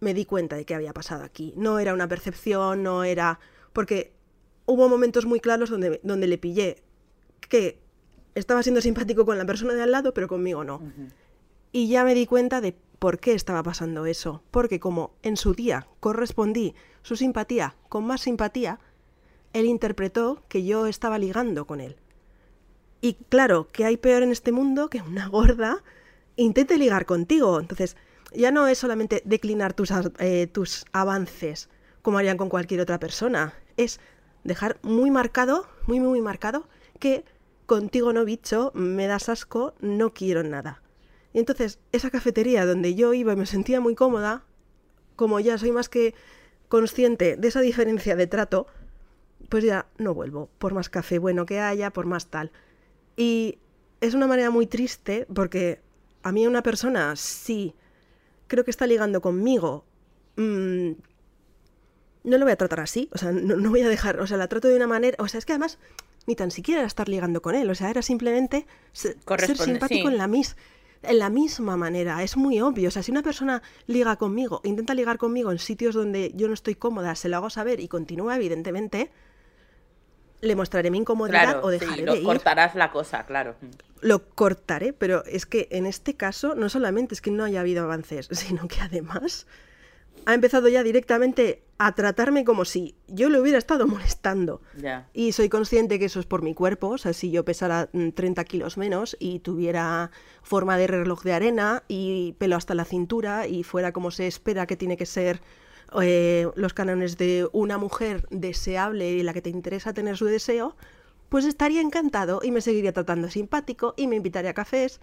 [0.00, 1.54] Me di cuenta de qué había pasado aquí.
[1.56, 3.38] No era una percepción, no era...
[3.72, 4.12] Porque
[4.66, 6.82] hubo momentos muy claros donde, donde le pillé
[7.48, 7.80] que
[8.34, 10.80] estaba siendo simpático con la persona de al lado, pero conmigo no.
[11.72, 14.42] Y ya me di cuenta de por qué estaba pasando eso.
[14.50, 18.78] Porque como en su día correspondí su simpatía con más simpatía,
[19.52, 21.96] él interpretó que yo estaba ligando con él.
[23.00, 25.82] Y claro, ¿qué hay peor en este mundo que una gorda
[26.36, 27.58] intente ligar contigo?
[27.58, 27.96] Entonces,
[28.32, 31.68] ya no es solamente declinar tus, eh, tus avances
[32.02, 34.00] como harían con cualquier otra persona, es
[34.44, 36.68] dejar muy marcado, muy, muy marcado,
[36.98, 37.24] que
[37.70, 40.82] contigo no bicho, me das asco, no quiero nada.
[41.32, 44.42] Y entonces, esa cafetería donde yo iba y me sentía muy cómoda,
[45.14, 46.16] como ya soy más que
[46.68, 48.66] consciente de esa diferencia de trato,
[49.48, 52.50] pues ya no vuelvo, por más café bueno que haya, por más tal.
[53.16, 53.58] Y
[54.00, 55.80] es una manera muy triste porque
[56.24, 57.76] a mí una persona, sí,
[58.48, 59.84] creo que está ligando conmigo,
[60.34, 60.90] mm,
[62.24, 64.38] no lo voy a tratar así, o sea, no, no voy a dejar, o sea,
[64.38, 65.78] la trato de una manera, o sea, es que además
[66.26, 70.08] ni tan siquiera era estar ligando con él, o sea, era simplemente se- ser simpático
[70.08, 70.12] sí.
[70.12, 70.56] en la mis
[71.02, 74.92] en la misma manera, es muy obvio, o sea, si una persona liga conmigo, intenta
[74.92, 78.36] ligar conmigo en sitios donde yo no estoy cómoda, se lo hago saber y continúa,
[78.36, 79.10] evidentemente,
[80.42, 83.54] le mostraré mi incomodidad Claro, o sí, dejaré lo de ir cortarás la cosa, claro.
[84.02, 87.84] lo cortaré, pero es que en este caso no solamente es que no haya habido
[87.84, 89.46] avances, sino que además
[90.26, 94.60] ha empezado ya directamente a tratarme como si yo le hubiera estado molestando.
[95.14, 98.10] Y soy consciente que eso es por mi cuerpo, o sea, si yo pesara mm,
[98.10, 100.10] 30 kilos menos y tuviera
[100.42, 104.66] forma de reloj de arena y pelo hasta la cintura y fuera como se espera
[104.66, 105.40] que tiene que ser
[106.02, 110.76] eh, los cánones de una mujer deseable y la que te interesa tener su deseo,
[111.30, 115.00] pues estaría encantado y me seguiría tratando simpático y me invitaría a cafés,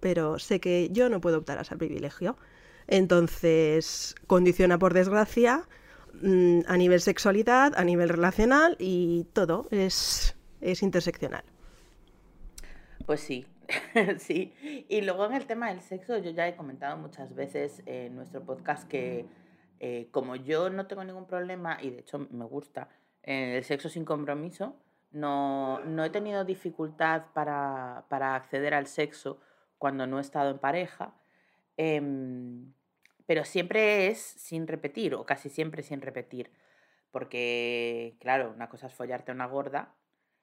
[0.00, 2.36] pero sé que yo no puedo optar a ese privilegio.
[2.90, 5.62] Entonces, condiciona por desgracia
[6.20, 11.44] mm, a nivel sexualidad, a nivel relacional y todo es, es interseccional.
[13.06, 13.46] Pues sí,
[14.18, 14.52] sí.
[14.88, 18.44] Y luego en el tema del sexo, yo ya he comentado muchas veces en nuestro
[18.44, 19.26] podcast que
[19.78, 22.88] eh, como yo no tengo ningún problema, y de hecho me gusta,
[23.22, 24.76] el sexo sin compromiso,
[25.12, 29.40] no, no he tenido dificultad para, para acceder al sexo
[29.78, 31.14] cuando no he estado en pareja,
[31.76, 32.72] em,
[33.30, 36.50] pero siempre es sin repetir, o casi siempre sin repetir.
[37.12, 39.94] Porque, claro, una cosa es follarte a una gorda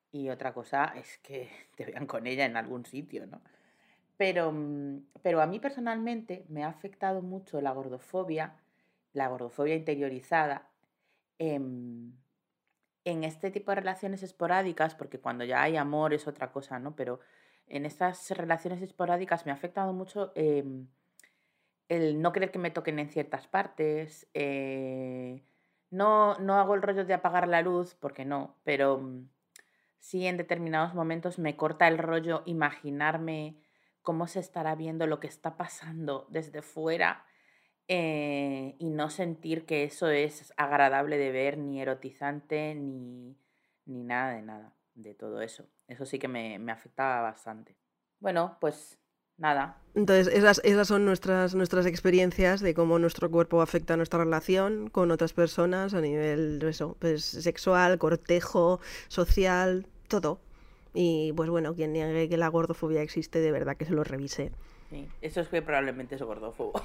[0.10, 3.42] y otra cosa es que te vean con ella en algún sitio, ¿no?
[4.16, 8.56] Pero, mm, pero a mí personalmente me ha afectado mucho la gordofobia,
[9.12, 10.70] la gordofobia interiorizada,
[11.40, 12.14] em,
[13.04, 16.96] en este tipo de relaciones esporádicas, porque cuando ya hay amor es otra cosa, ¿no?
[16.96, 17.20] Pero
[17.68, 20.88] en estas relaciones esporádicas me ha afectado mucho em,
[21.90, 25.44] el no querer que me toquen en ciertas partes, eh,
[25.90, 29.30] no, no hago el rollo de apagar la luz, porque no, pero mm,
[30.00, 33.58] sí en determinados momentos me corta el rollo imaginarme
[34.02, 37.26] cómo se estará viendo lo que está pasando desde fuera
[37.88, 43.38] eh, y no sentir que eso es agradable de ver, ni erotizante, ni,
[43.86, 45.70] ni nada de nada, de todo eso.
[45.88, 47.78] Eso sí que me, me afectaba bastante.
[48.20, 49.00] Bueno, pues
[49.38, 54.20] nada, Entonces, esas, esas son nuestras, nuestras experiencias de cómo nuestro cuerpo afecta a nuestra
[54.20, 60.40] relación con otras personas a nivel eso, pues, sexual, cortejo, social, todo.
[60.94, 64.52] Y pues bueno, quien niegue que la gordofobia existe, de verdad que se lo revise.
[64.90, 66.82] Sí, eso es que probablemente es gordofobo.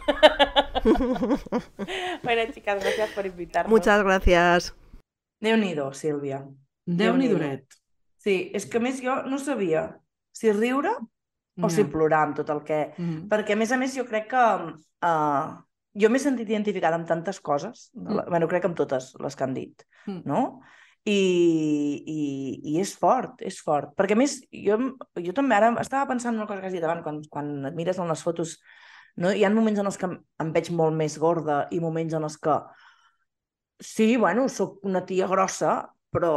[2.22, 3.70] bueno, chicas, gracias por invitarnos.
[3.70, 4.74] Muchas gracias.
[5.40, 6.44] Déu-n'hi-do, Sílvia.
[6.86, 7.38] Déu-n'hi Déu-n'hi-do.
[7.38, 7.64] duret.
[8.18, 9.98] Sí, és que a més jo no sabia
[10.30, 10.92] si riure
[11.60, 12.80] o si plorar amb tot el que...
[12.96, 13.26] Mm.
[13.32, 14.46] Perquè, a més a més, jo crec que...
[15.04, 15.58] Uh,
[15.92, 17.90] jo m'he sentit identificada amb tantes coses.
[17.92, 18.22] Mm.
[18.32, 20.22] bueno, crec que amb totes les que han dit, Mm.
[20.26, 20.60] no?
[21.04, 21.18] I,
[22.06, 22.22] i,
[22.72, 23.92] i és fort, és fort.
[23.98, 24.78] Perquè, a més, jo,
[25.18, 27.76] jo també ara estava pensant en una cosa que has dit abans, quan, quan et
[27.78, 28.56] mires en les fotos,
[29.16, 29.30] no?
[29.30, 32.26] hi ha moments en els que em, em veig molt més gorda i moments en
[32.26, 32.56] els que
[33.82, 35.80] sí, bueno, sóc una tia grossa,
[36.10, 36.34] però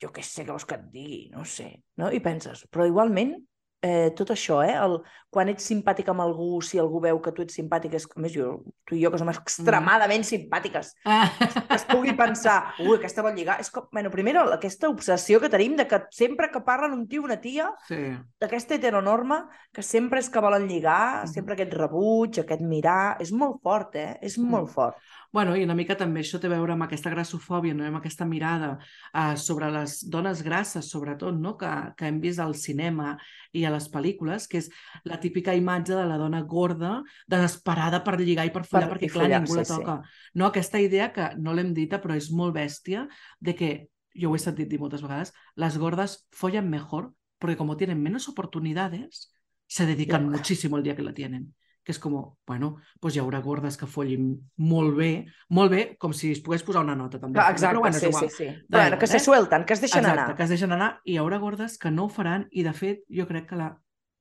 [0.00, 2.08] jo què sé què vols que et digui, no sé, no?
[2.12, 3.36] I penses, però igualment,
[3.82, 5.00] eh, tot això, eh, el,
[5.30, 8.32] quan ets simpàtic amb algú, si algú veu que tu ets simpàtic, és, a més,
[8.32, 11.28] jo, tu i jo que som extremadament simpàtiques, Ah.
[11.68, 15.48] que es pugui pensar, ui, aquesta vol lligar, és com, bueno, primer aquesta obsessió que
[15.52, 18.16] tenim de que sempre que parlen un tio una tia, Sí.
[18.40, 21.32] d'aquesta heteronorma, que sempre és que volen lligar, Mhm.
[21.32, 24.18] sempre aquest rebuig, aquest mirar, és molt fort, eh?
[24.22, 24.48] És Mm.
[24.50, 24.96] molt fort.
[25.32, 27.84] Bueno, i una mica també això té a veure amb aquesta grassofòbia, no?
[27.86, 31.56] amb aquesta mirada uh, sobre les dones grasses, sobretot, no?
[31.60, 33.16] que, que hem vist al cinema
[33.52, 34.70] i a les pel·lícules, que és
[35.04, 39.12] la típica imatge de la dona gorda, desesperada per lligar i per follar, Per- perquè
[39.12, 39.74] clar, follar, ningú sí, la sí.
[39.74, 39.98] toca.
[40.34, 40.48] No?
[40.48, 43.06] Aquesta idea que no l'hem dita, però és molt bèstia,
[43.40, 43.70] de que,
[44.16, 48.28] jo ho he sentit dir moltes vegades, les gordas follan mejor porque como tienen menos
[48.28, 49.32] oportunidades,
[49.66, 51.54] se dedican muchísimo el día que la tienen.
[51.86, 52.16] Que és com,
[52.50, 55.10] bueno, doncs hi haurà gordes que follin molt bé,
[55.54, 57.38] molt bé, com si es pogués posar una nota també.
[57.38, 58.30] Però exacte, bueno, és sí, igual.
[58.30, 58.48] sí, sí.
[58.66, 59.20] Da Bueno, que se eh?
[59.22, 60.36] suelten, que es deixen Exacte, anar.
[60.36, 63.04] que es deixen anar i hi haurà gordes que no ho faran i, de fet,
[63.08, 63.70] jo crec que la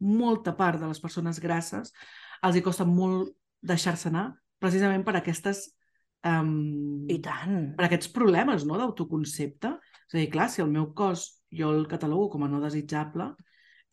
[0.06, 1.94] molta part de les persones grasses
[2.46, 3.34] els hi costa molt
[3.66, 4.28] deixar-se anar
[4.62, 5.66] precisament per aquestes
[6.24, 7.74] um, I tant.
[7.78, 9.74] per aquests problemes no, d'autoconcepte.
[10.06, 13.32] És a dir, clar, si el meu cos jo el catalogo com a no desitjable,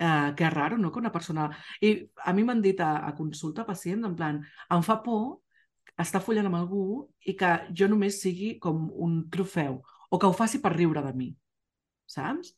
[0.03, 1.49] eh, que raro, no?, que una persona...
[1.81, 1.95] I
[2.27, 5.41] a mi m'han dit a, a consulta pacients, en plan, em fa por
[6.03, 6.85] estar follant amb algú
[7.29, 9.79] i que jo només sigui com un trofeu,
[10.11, 11.33] o que ho faci per riure de mi,
[12.11, 12.55] saps?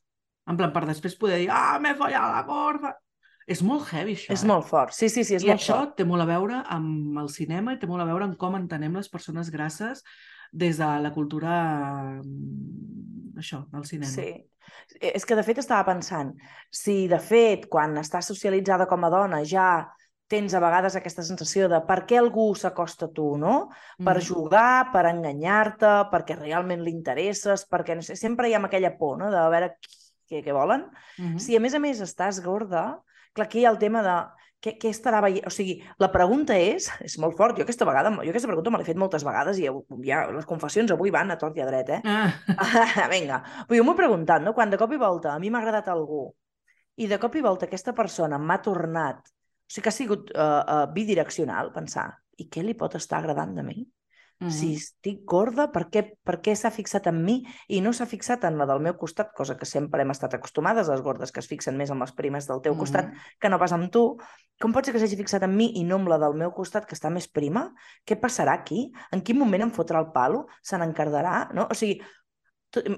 [0.48, 2.94] En plan, per després poder dir, ah, m'he follat la gorda!
[3.44, 4.32] És molt heavy, això.
[4.32, 4.48] És eh?
[4.48, 4.94] molt fort.
[4.96, 5.96] Sí, sí, sí, és I molt això fort.
[5.98, 8.96] té molt a veure amb el cinema i té molt a veure amb com entenem
[8.96, 10.00] les persones grasses
[10.54, 11.54] des de la cultura
[12.22, 14.10] mm, això, del cinema.
[14.12, 14.28] Sí.
[15.00, 16.32] Eh, És que, de fet, estava pensant,
[16.70, 19.68] si, de fet, quan estàs socialitzada com a dona ja
[20.30, 23.68] tens a vegades aquesta sensació de per què algú s'acosta a tu, no?
[23.98, 24.24] Per Mhm.
[24.24, 29.18] jugar, per enganyar-te, perquè realment li interesses, perquè, no sé, sempre hi ha aquella por,
[29.18, 29.76] no?, de veure
[30.30, 30.86] què, què volen.
[31.18, 31.38] Mhm.
[31.38, 33.02] Si a més a més estàs gorda,
[33.34, 34.16] clar, aquí hi ha el tema de
[34.64, 35.44] què, què estarà veient...
[35.48, 38.80] O sigui, la pregunta és, és molt fort, jo aquesta vegada, jo aquesta pregunta me
[38.80, 39.68] l'he fet moltes vegades i
[40.08, 42.00] ja, les confessions avui van a tort i a dret, eh?
[42.08, 44.56] Ah, Vinga, però jo m'ho he preguntat, no?
[44.56, 46.26] Quan de cop i volta a mi m'ha agradat algú
[46.96, 50.62] i de cop i volta aquesta persona m'ha tornat, o sigui que ha sigut uh,
[50.62, 52.06] uh, bidireccional, pensar,
[52.38, 53.84] i què li pot estar agradant de mi?
[54.44, 54.50] Mhm.
[54.52, 58.44] Si estic gorda, per què, per què s'ha fixat en mi i no s'ha fixat
[58.44, 61.46] en la del meu costat, cosa que sempre hem estat acostumades, les gordes que es
[61.48, 63.18] fixen més en les primes del teu costat Mhm.
[63.40, 64.16] que no pas amb tu.
[64.60, 66.86] Com pot ser que s'hagi fixat en mi i no amb la del meu costat,
[66.86, 67.72] que està més prima?
[68.06, 68.92] Què passarà aquí?
[69.12, 70.46] En quin moment em fotrà el palo?
[70.62, 71.52] Se n'encardarà?
[71.54, 71.66] No?
[71.70, 72.00] O sigui,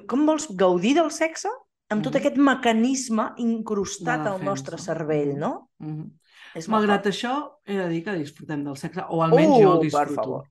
[0.09, 1.49] com vols gaudir del sexe
[1.89, 2.21] amb tot Mhm.
[2.21, 5.71] aquest mecanisme incrustat al nostre cervell, no?
[5.79, 6.11] Mhm.
[6.55, 9.79] És molt Malgrat això, he de dir que disfrutem del sexe, o almenys jo el
[9.79, 10.07] Uh, disfruto.
[10.07, 10.49] per favor.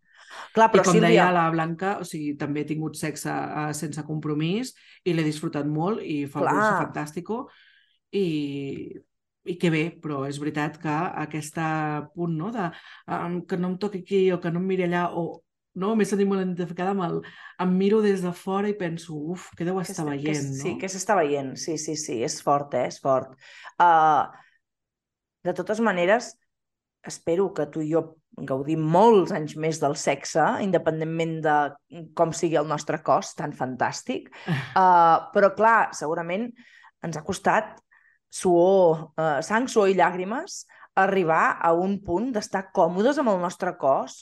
[0.55, 1.09] Clar, però I com Sílvia...
[1.09, 4.73] deia la Blanca, o sigui, també he tingut sexe uh, sense compromís
[5.05, 6.55] i l'he disfrutat molt i fa un Clar.
[6.59, 7.39] gust fantàstico
[8.15, 8.25] i,
[9.45, 10.93] i que bé, però és veritat que
[11.25, 11.59] aquest
[12.13, 12.69] punt no, de
[13.11, 15.25] um, que no em toqui aquí o que no em miri allà o
[15.75, 17.17] no, m'he sentit molt identificada amb el
[17.59, 20.61] em miro des de fora i penso, uf, què deu estar què veient, s- no?
[20.61, 21.51] Sí, què s'està veient?
[21.59, 22.85] Sí, sí, sí, és fort, eh?
[22.87, 23.35] És fort.
[23.75, 24.23] Uh,
[25.43, 26.31] de totes maneres,
[27.03, 28.05] espero que tu i jo
[28.37, 31.55] gaudim molts anys més del sexe, independentment de
[32.17, 34.27] com sigui el nostre cos, tan fantàstic.
[34.75, 36.49] Uh, però, clar, segurament
[37.05, 37.77] ens ha costat
[38.29, 40.65] suor, uh, sang, suor i llàgrimes
[40.95, 44.21] arribar a un punt d'estar còmodes amb el nostre cos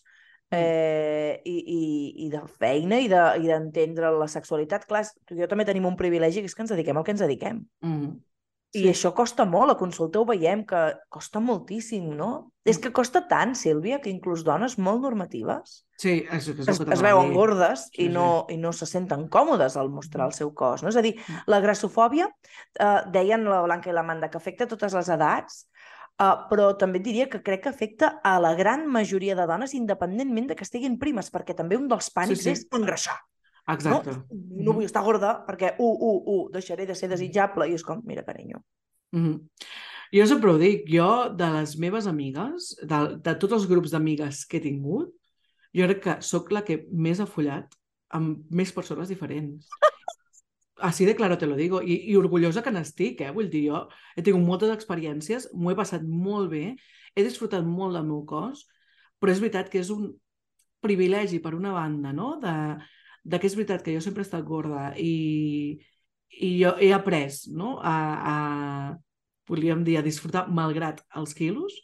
[0.53, 1.81] eh, i, i,
[2.25, 4.85] i de feina i de- i d'entendre la sexualitat.
[4.89, 7.05] Clar, és- tu i jo també tenim un privilegi, que és que ens dediquem al
[7.05, 7.63] que ens dediquem.
[7.81, 8.11] Mm.
[8.73, 10.79] I això costa molt, a consulta ho veiem, que
[11.13, 12.51] costa moltíssim, no?
[12.65, 17.03] És que costa tant, Sílvia, que inclús dones molt normatives Sí, és, és es, es
[17.03, 20.81] veuen gordes Sí, i, no, i no se senten còmodes al mostrar el seu cos.
[20.83, 20.89] No?
[20.89, 21.43] És a dir, Mm.
[21.47, 22.29] la grassofòbia,
[22.79, 25.67] eh, deien la Blanca i l'Amanda, que afecta totes les edats,
[26.19, 30.47] eh, però també diria que crec que afecta a la gran majoria de dones, independentment
[30.47, 32.49] de que estiguin primes, perquè també un dels pànics sí.
[32.51, 33.19] és engreixar.
[33.71, 34.17] Exacte.
[34.27, 37.69] No, no vull estar gorda perquè, u, u, u, deixaré de ser desitjable.
[37.69, 38.63] I és com, mira, carinyo.
[39.15, 39.39] Mhm.
[40.13, 44.43] Jo sempre ho dic, jo de les meves amigues, de, de tots els grups d'amigues
[44.45, 45.09] que he tingut,
[45.73, 47.73] jo crec que sóc la que més ha follat
[48.13, 49.65] amb més persones diferents.
[50.85, 51.81] Así de claro te lo digo.
[51.81, 53.31] I, i orgullosa que n'estic, eh?
[53.33, 53.81] Vull dir, jo
[54.13, 56.75] he tingut moltes experiències, m'ho he passat molt bé,
[57.15, 58.67] he disfrutat molt del meu cos,
[59.17, 60.11] però és veritat que és un
[60.83, 62.35] privilegi, per una banda, no?
[62.43, 62.53] De,
[63.23, 65.79] de que és veritat que jo sempre he estat gorda i,
[66.39, 67.77] i jo he après no?
[67.79, 67.95] a,
[68.33, 68.35] a,
[69.47, 71.75] podríem dir, a disfrutar malgrat els quilos.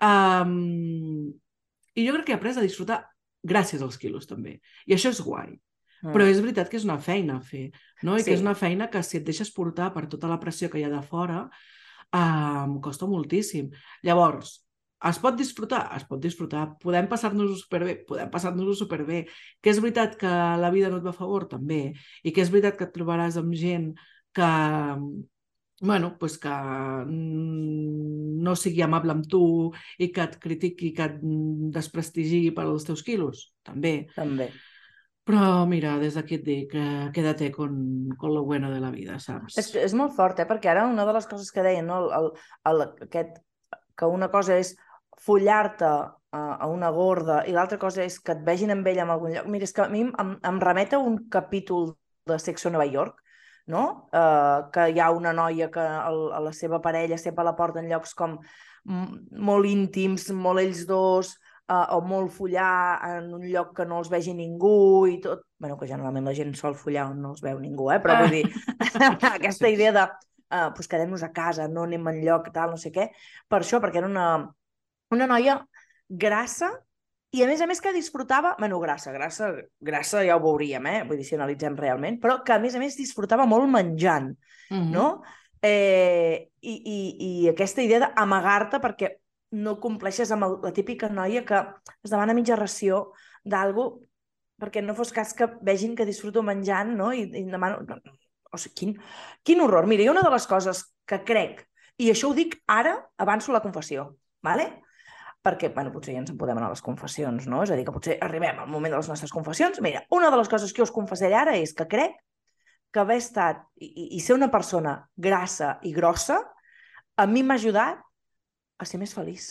[0.00, 1.32] Um,
[1.98, 3.02] I jo crec que he après a disfrutar
[3.48, 4.58] gràcies als quilos, també.
[4.86, 5.56] I això és guai.
[6.02, 6.12] Mm.
[6.14, 7.68] Però és veritat que és una feina a fer,
[8.06, 8.16] no?
[8.16, 8.28] I Sí.
[8.28, 10.84] que és una feina que si et deixes portar per tota la pressió que hi
[10.86, 11.48] ha de fora,
[12.12, 13.70] um, costa moltíssim.
[14.02, 14.67] Llavors,
[15.06, 15.84] es pot disfrutar?
[15.96, 16.64] Es pot disfrutar.
[16.82, 17.98] Podem passar-nos-ho superbé?
[18.08, 19.24] Podem passar-nos-ho superbé.
[19.62, 21.46] Que és veritat que la vida no et va a favor?
[21.50, 21.92] També.
[22.24, 23.92] I que és veritat que et trobaràs amb gent
[24.34, 24.48] que,
[25.80, 26.54] bueno, pues que
[27.08, 29.42] no sigui amable amb tu
[29.98, 31.20] i que et critiqui, que et
[31.78, 33.52] desprestigi per als teus quilos?
[33.62, 34.08] També.
[34.16, 34.50] També.
[35.28, 39.18] Però mira, des d'aquí et dic, eh, quédate con, con lo bueno de la vida,
[39.20, 39.58] saps?
[39.60, 40.46] És, és molt fort, eh?
[40.48, 41.98] perquè ara una de les coses que deien, no?
[42.00, 42.30] el, el,
[42.70, 43.42] el, aquest,
[43.98, 44.72] que una cosa és
[45.24, 49.10] follar-te a, a una gorda i l'altra cosa és que et vegin amb ella en
[49.14, 49.48] algun lloc.
[49.50, 51.94] Mira, és que a mi em, em remet a un capítol
[52.28, 53.22] de Sexo a Nova York,
[53.68, 54.08] no?
[54.12, 57.80] Uh, que hi ha una noia que el, a la seva parella sempre la porta
[57.82, 58.38] en llocs com
[58.88, 61.34] molt íntims, molt ells dos,
[61.68, 65.44] uh, o molt follar en un lloc que no els vegi ningú i tot.
[65.58, 67.98] bueno, que generalment la gent sol follar on no els veu ningú, eh?
[68.00, 68.44] però vull dir,
[69.34, 69.74] aquesta Sí, sí.
[69.74, 73.08] idea de uh, pues quedem-nos a casa, no anem enlloc, tal, no sé què,
[73.48, 74.28] per això, perquè era una,
[75.14, 75.58] una noia
[76.08, 76.70] grassa
[77.36, 79.50] i a més a més que disfrutava, bueno, grassa, grassa,
[79.84, 81.02] grassa ja ho veuríem, eh?
[81.04, 84.34] vull dir, si analitzem realment, però que a més a més disfrutava molt menjant,
[84.70, 84.90] Mhm.
[84.92, 85.22] no?
[85.64, 89.08] Eh, i, i, I aquesta idea d'amagar-te perquè
[89.58, 91.56] no compleixes amb el, la típica noia que
[92.04, 93.12] es demana mitja ració
[93.44, 93.86] d'algú
[94.60, 97.12] perquè no fos cas que vegin que disfruto menjant, no?
[97.12, 97.80] I, i demano...
[98.50, 98.92] O sigui, quin,
[99.44, 99.86] quin horror.
[99.86, 101.62] Mira, i una de les coses que crec,
[102.00, 104.82] i això ho dic ara, avanço la confessió, ¿vale?
[105.48, 107.64] Perquè, bueno, potser ja ens en podem anar a les confessions, no?
[107.64, 109.80] És a dir, que potser arribem al moment de les nostres confessions.
[109.84, 112.14] Mira, una de les coses que us confessaré ara és que crec
[112.92, 116.38] que haver estat i, i- ser una persona grassa i grossa
[117.18, 117.98] a mi m'ha ajudat
[118.78, 119.50] a ser més feliç.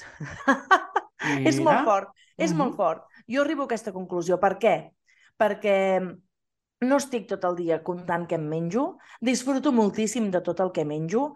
[1.50, 2.58] És molt fort, és Mhm.
[2.62, 3.04] molt fort.
[3.28, 4.38] Jo arribo a aquesta conclusió.
[4.40, 4.76] Per què?
[5.38, 5.76] Perquè
[6.86, 8.84] no estic tot el dia comptant què em menjo,
[9.24, 11.32] disfruto moltíssim de tot el que menjo,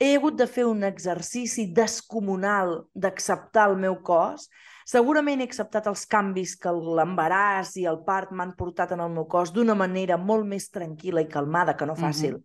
[0.00, 4.48] he hagut de fer un exercici descomunal d'acceptar el meu cos,
[4.88, 9.26] segurament he acceptat els canvis que l'embaràs i el part m'han portat en el meu
[9.28, 12.40] cos d'una manera molt més tranquil·la i calmada, que no fàcil,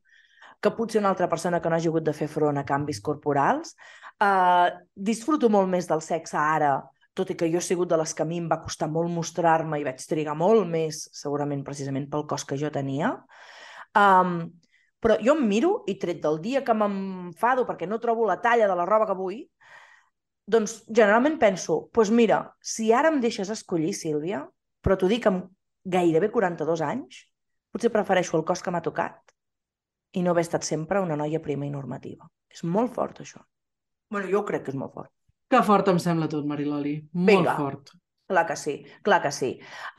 [0.59, 3.75] que potser una altra persona que no hagi hagut de fer front a canvis corporals.
[4.21, 6.75] Uh, disfruto molt més del sexe ara,
[7.17, 9.11] tot i que jo he sigut de les que a mi em va costar molt
[9.11, 13.13] mostrar-me i vaig trigar molt més, segurament precisament pel cos que jo tenia.
[13.97, 14.45] Um,
[15.01, 18.69] però jo em miro i tret del dia que m'enfado perquè no trobo la talla
[18.69, 19.41] de la roba que vull,
[20.51, 24.45] doncs generalment penso, doncs pues mira, si ara em deixes escollir, Sílvia,
[24.81, 25.49] però t'ho dic amb
[25.83, 27.25] gairebé 42 anys,
[27.71, 29.33] potser prefereixo el cos que m'ha tocat
[30.13, 32.27] i no haver estat sempre una noia prima i normativa.
[32.51, 33.41] És molt fort, això.
[34.11, 35.11] bueno, jo crec que és molt fort.
[35.51, 36.95] Que fort em sembla tot, Mariloli.
[37.13, 37.55] Molt Vinga.
[37.59, 37.91] fort.
[38.31, 39.49] Clar que sí, clar que sí.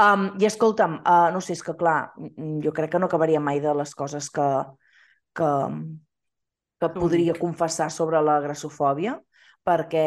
[0.00, 3.40] Um, I escolta'm, uh, no sé, és que clar, mm, jo crec que no acabaria
[3.44, 4.46] mai de les coses que,
[5.36, 5.50] que,
[6.80, 9.18] que Que podria confessar sobre la grassofòbia,
[9.62, 10.06] perquè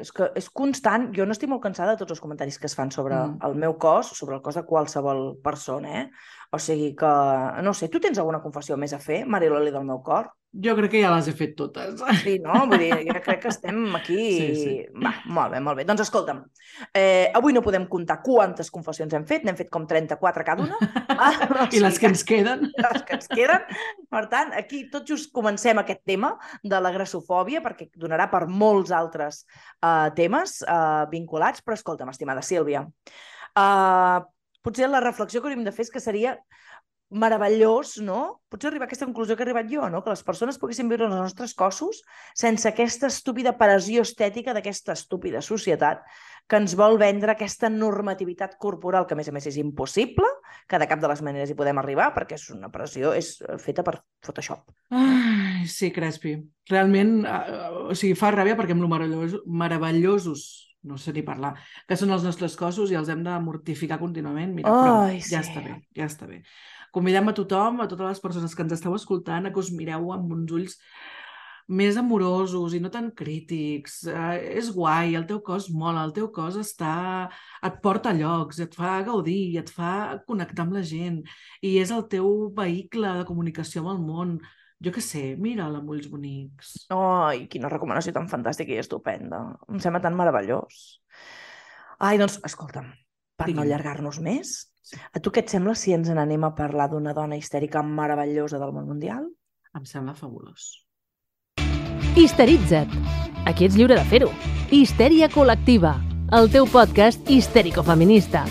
[0.00, 1.10] és que és constant.
[1.12, 3.36] Jo n'estic molt cansada de tots els comentaris que es fan sobre Mm.
[3.44, 6.10] el meu cos, sobre el cos de qualsevol persona, eh?
[6.54, 7.12] O sigui que,
[7.66, 10.28] no sé, tu tens alguna confessió més a fer, Mariloli, del meu cor?
[10.62, 11.98] Jo crec que ja les he fet totes.
[12.20, 12.60] Sí, no?
[12.70, 14.18] Vull dir, jo crec que estem aquí...
[14.38, 14.74] Sí, sí.
[15.02, 15.86] Va, molt bé, molt bé.
[15.88, 16.44] Doncs escolta'm,
[16.94, 20.78] eh, avui no podem comptar quantes confessions hem fet, n'hem fet com 34 cada una.
[21.10, 21.32] Ah,
[21.74, 22.68] I les que ens queden.
[22.84, 23.66] les que ens queden.
[24.14, 28.94] Per tant, aquí tot just comencem aquest tema de la grassofòbia, perquè donarà per molts
[28.94, 29.42] altres
[29.82, 32.86] uh, temes uh, vinculats, però escolta'm, estimada Sílvia,
[33.58, 34.22] uh,
[34.64, 36.38] potser la reflexió que hauríem de fer és que seria
[37.14, 38.40] meravellós, no?
[38.50, 40.02] Potser arribar a aquesta conclusió que he arribat jo, no?
[40.02, 42.02] Que les persones poguessin viure els nostres cossos
[42.34, 46.02] sense aquesta estúpida pressió estètica d'aquesta estúpida societat
[46.50, 50.28] que ens vol vendre aquesta normativitat corporal, que a més a més és impossible,
[50.68, 53.84] que de cap de les maneres hi podem arribar, perquè és una pressió és feta
[53.86, 54.66] per Photoshop.
[54.92, 56.36] Ai, sí, Crespi.
[56.68, 61.54] Realment, eh, o sigui, fa ràbia perquè amb lo meravellosos, no sé ni parlar,
[61.88, 64.54] que són els nostres cossos i els hem de mortificar contínuament.
[64.54, 65.48] Mira, Ai, però ja sí.
[65.48, 66.42] està bé, ja està bé.
[66.94, 70.12] Convidem a tothom, a totes les persones que ens esteu escoltant, a que us mireu
[70.14, 70.78] amb uns ulls
[71.66, 74.02] més amorosos i no tan crítics.
[74.06, 77.30] Eh, és guai, el teu cos mola, el teu cos està...
[77.64, 81.22] et porta a llocs, et fa gaudir, et fa connectar amb la gent
[81.64, 84.36] i és el teu vehicle de comunicació amb el món.
[84.84, 86.74] Jo què sé, mira'l amb ulls bonics.
[86.92, 89.40] Ai, quina recomanació tan fantàstica i estupenda.
[89.70, 91.00] Em sembla tan meravellós.
[92.04, 92.90] Ai, doncs, escolta'm,
[93.38, 93.62] per no Digue'm.
[93.64, 94.96] allargar-nos més, Sí.
[95.14, 98.72] a tu què et sembla si ens n'anem a parlar d'una dona histèrica meravellosa del
[98.72, 99.30] món mundial?
[99.74, 100.84] Em sembla fabulós.
[102.14, 102.90] Histeritza't.
[103.46, 104.30] Aquí ets lliure de fer-ho.
[104.70, 105.96] Histèria col·lectiva.
[106.32, 108.44] El teu podcast histèrico-feminista.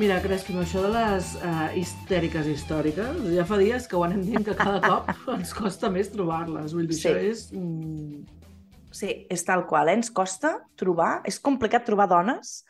[0.00, 4.46] Mira, Crespi, això de les uh, histèriques històriques, ja fa dies que ho anem dient
[4.46, 6.72] que cada cop ens costa més trobar-les.
[6.76, 7.08] Vull dir, Sí.
[7.10, 7.48] això és...
[7.52, 8.38] Mm,
[8.90, 9.92] Sí, és tal qual, eh?
[10.00, 12.64] Ens costa trobar, és complicat trobar dones.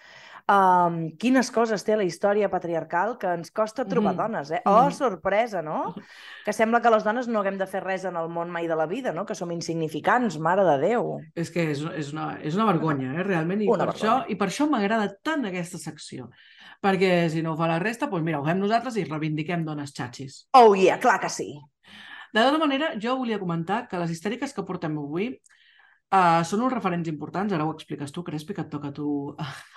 [0.53, 4.19] Um, quines coses té la història patriarcal que ens costa trobar Mhm.
[4.21, 4.61] dones, eh?
[4.67, 4.93] Oh, Mhm.
[4.99, 5.95] sorpresa, no?
[6.45, 8.77] Que sembla que les dones no haguem de fer res en el món mai de
[8.77, 9.25] la vida, no?
[9.25, 11.21] Que som insignificants, mare de Déu.
[11.35, 14.19] és que és, és, una, és una vergonya, eh, realment, i Una per, vergonya.
[14.27, 16.29] això, i per això m'agrada tant aquesta secció.
[16.81, 19.93] Perquè si no ho fa la resta, doncs mira, ho fem nosaltres i reivindiquem dones
[19.97, 20.47] xatxis.
[20.57, 21.53] Oh, yeah, clar que sí.
[22.33, 26.73] De tota manera, jo volia comentar que les histèriques que portem avui uh, són uns
[26.73, 27.53] referents importants.
[27.53, 29.11] Ara ho expliques tu, Crespi, que et toca a tu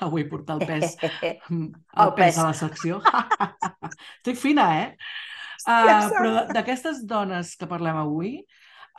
[0.07, 0.95] avui portar el pes
[1.27, 2.39] el, El pes pes.
[2.39, 3.01] de la secció.
[3.91, 4.89] Estic fina, eh?
[5.63, 8.37] Uh, però d'aquestes dones que parlem avui,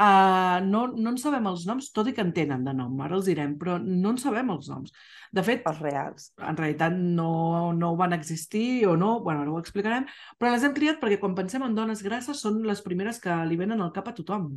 [0.01, 3.19] uh, no, no en sabem els noms, tot i que en tenen de nom, ara
[3.19, 4.95] els direm, però no en sabem els noms.
[5.35, 6.31] De fet, Els reals.
[6.39, 10.07] en realitat no, no van existir o no, bueno, ara ho explicarem,
[10.39, 13.59] però les hem criat perquè quan pensem en dones grasses són les primeres que li
[13.59, 14.51] venen al cap a tothom.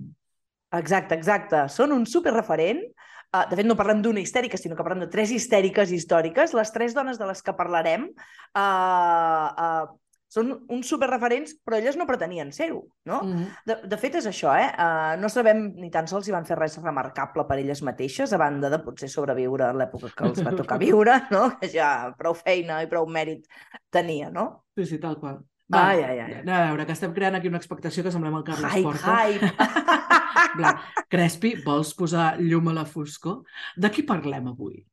[0.78, 1.68] Exacte, exacte.
[1.72, 2.84] Són un superreferent.
[3.28, 6.54] Uh, de fet, no parlem d'una histèrica, sinó que parlem de tres histèriques històriques.
[6.56, 9.88] Les tres dones de les que parlarem uh, uh,
[10.28, 13.22] són uns superreferents, però elles no pretenien ser-ho, no?
[13.24, 13.48] Mm -hmm.
[13.66, 14.70] De, de fet, és això, eh?
[14.76, 18.38] Uh, no sabem ni tan sols si van fer res remarcable per elles mateixes, a
[18.38, 21.58] banda de potser sobreviure a l'època que els va tocar viure, no?
[21.60, 23.48] Que ja prou feina i prou mèrit
[23.90, 24.66] tenia, no?
[24.76, 25.40] Sí, sí, tal qual.
[25.72, 26.34] Ai, ai, ai.
[26.40, 29.16] Anem a veure, que estem creant aquí una expectació que semblem el Carles Hype, Porta.
[29.28, 29.52] hype!
[30.58, 30.72] Bla,
[31.12, 33.42] Crespi, vols posar llum a la foscor?
[33.76, 34.86] De qui parlem avui?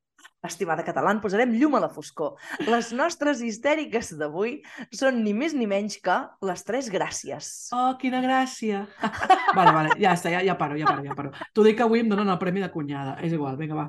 [0.45, 2.35] Estimada català, en posarem llum a la foscor.
[2.69, 4.59] Les nostres histèriques d'avui
[4.93, 7.53] són ni més ni menys que les tres gràcies.
[7.73, 8.85] Oh, quina gràcia!
[9.57, 11.33] vale, vale, ja està, ja, ja paro, ja paro, ja paro.
[11.55, 13.17] T'ho dic que avui em donen el premi de cunyada.
[13.25, 13.89] És igual, vinga, va.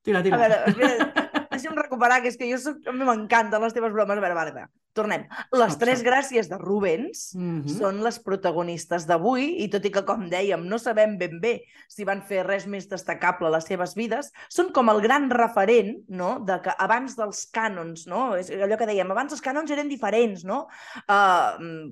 [0.00, 0.38] Tira, A tira.
[0.40, 1.19] veure, espera,
[1.60, 4.18] deixa'm recuperar, que és que jo soc, a mi m'encanten les teves bromes.
[4.18, 5.22] A veure, vale, va, tornem.
[5.54, 7.68] Les tres gràcies de Rubens Mhm.
[7.78, 12.04] són les protagonistes d'avui i tot i que, com dèiem, no sabem ben bé si
[12.04, 16.40] van fer res més destacable a les seves vides, són com el gran referent no?
[16.40, 18.34] de que abans dels cànons, no?
[18.36, 20.66] és allò que dèiem, abans els cànons eren diferents, no?
[21.08, 21.90] Uh,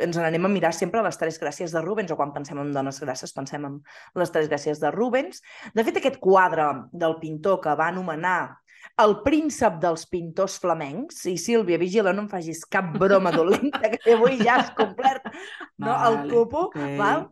[0.00, 3.00] ens n'anem a mirar sempre les tres gràcies de Rubens, o quan pensem en dones
[3.00, 3.82] grasses pensem en
[4.14, 5.42] les tres gràcies de Rubens.
[5.74, 8.58] De fet, aquest quadre del pintor que va anomenar
[9.02, 14.14] el príncep dels pintors flamencs, i Sílvia, vigila, no em facis cap broma dolenta, que
[14.16, 16.80] avui ja has complert no, el Vale, cupo, ok.
[16.98, 17.28] val?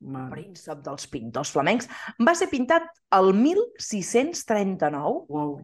[0.00, 0.30] Vale.
[0.32, 1.90] príncep dels pintors flamencs,
[2.24, 2.86] va ser pintat
[3.18, 5.26] el 1639.
[5.28, 5.58] Wow.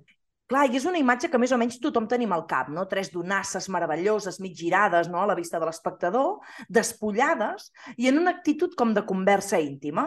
[0.47, 2.85] Clar, i és una imatge que més o menys tothom tenim al cap, no?
[2.87, 6.37] Tres donasses meravelloses, mig girades, no?, a la vista de l'espectador,
[6.69, 10.07] despullades i en una actitud com de conversa íntima.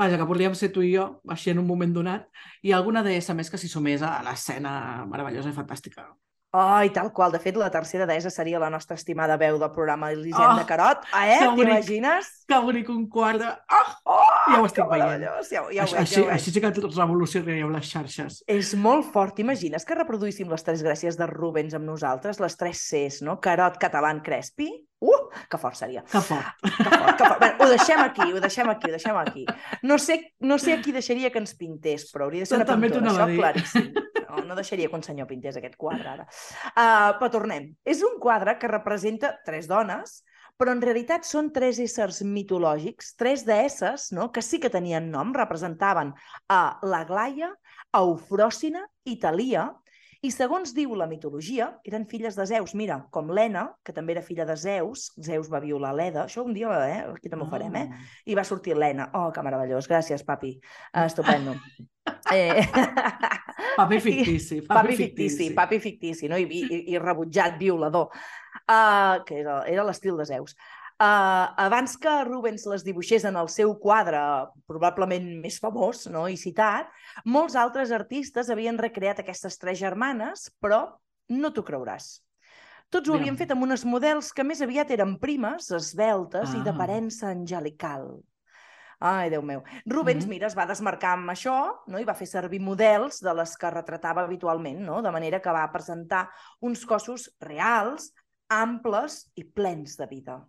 [0.00, 2.28] Vaja, que podríem ser tu i jo, així en un moment donat,
[2.64, 4.72] i alguna deessa més que s'hi sumés a l'escena
[5.10, 6.06] meravellosa i fantàstica.
[6.52, 7.32] Ai, tal qual.
[7.32, 10.66] De fet, la tercera deessa seria la nostra estimada veu del programa Elisenda Oh, oh,
[10.68, 11.06] Carot.
[11.16, 11.38] Ah, eh?
[11.56, 12.28] T'imagines?
[12.48, 13.48] Que bonic un quart de...
[13.72, 13.94] Oh!
[14.12, 15.22] Oh, Ja ho estic veient.
[15.22, 16.34] Ja, ja ho així, veig, així, ja ho veig.
[16.36, 18.38] així sí que revolucionaríeu les xarxes.
[18.50, 19.36] És molt fort.
[19.38, 22.40] T'imagines que reproduíssim les tres gràcies de Rubens amb nosaltres?
[22.42, 23.38] Les tres Cs, no?
[23.40, 24.68] Carot, català, crespi?
[25.02, 26.04] Uh, que fort seria.
[26.04, 26.52] Que fort.
[26.62, 27.40] Que fort, que fort.
[27.40, 29.46] Bé, ho deixem aquí, ho deixem aquí, ho deixem aquí.
[29.82, 32.68] No sé, no sé a qui deixaria que ens pintés, però hauria de ser una
[32.68, 34.12] També t'ho pintora, anava a això claríssim.
[34.32, 36.28] No, no deixaria que un senyor pintés aquest quadre, ara.
[36.72, 37.68] Uh, però tornem.
[37.84, 40.22] És un quadre que representa tres dones,
[40.56, 44.30] però en realitat són tres éssers mitològics, tres deesses no?
[44.32, 46.14] que sí que tenien nom, representaven
[46.48, 47.52] a l'Aglaia,
[47.92, 49.68] a Eufròsina i Talia,
[50.22, 52.76] i segons diu la mitologia, eren filles de Zeus.
[52.78, 56.54] Mira, com l'Ena, que també era filla de Zeus, Zeus va violar l'Eda, això un
[56.54, 57.00] dia, eh?
[57.10, 57.88] aquí també ho farem, eh?
[57.90, 58.12] Oh.
[58.30, 59.10] I va sortir l'Ena.
[59.18, 60.54] Oh, que meravellós, gràcies, papi.
[60.94, 61.58] Uh, estupendo.
[62.36, 62.66] Eh...
[63.76, 64.60] Papi fictici.
[64.66, 66.36] papi fictici, papi fictici, no?
[66.36, 68.10] I, i, i rebutjat violador,
[68.66, 70.56] uh, que era, era l'estil de Zeus.
[71.02, 74.20] Uh, abans que Rubens les dibuixés en el seu quadre,
[74.70, 76.26] probablement més famós no?
[76.30, 76.90] i citat,
[77.24, 80.84] molts altres artistes havien recreat aquestes tres germanes, però
[81.32, 82.20] no t'ho creuràs.
[82.92, 86.66] Tots ho havien fet amb unes models que més aviat eren primes, esbeltes i Ah.
[86.68, 88.20] d'aparença angelical.
[89.02, 89.64] Ai, Déu meu.
[89.84, 90.30] Rubens, Mhm.
[90.30, 91.98] mira, es va desmarcar amb això no?
[91.98, 95.02] i va fer servir models de les que retratava habitualment, no?
[95.02, 96.28] de manera que va presentar
[96.60, 98.12] uns cossos reals,
[98.48, 100.46] amples i plens de vida.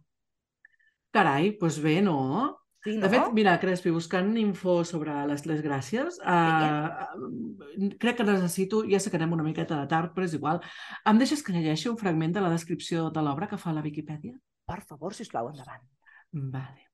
[1.11, 2.59] Carai, doncs bé, no?
[2.83, 3.07] Sí, no?
[3.07, 8.99] De fet, mira, Crespi, buscant info sobre les tres gràcies, uh, crec que necessito, ja
[8.99, 10.61] sé que anem una miqueta de tard, però és igual,
[11.05, 14.35] em deixes que llegeixi un fragment de la descripció de l'obra que fa la Viquipèdia?
[14.67, 15.87] Per favor, sisplau, endavant.
[16.33, 16.92] Vale.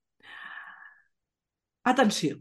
[1.84, 2.38] Atenció.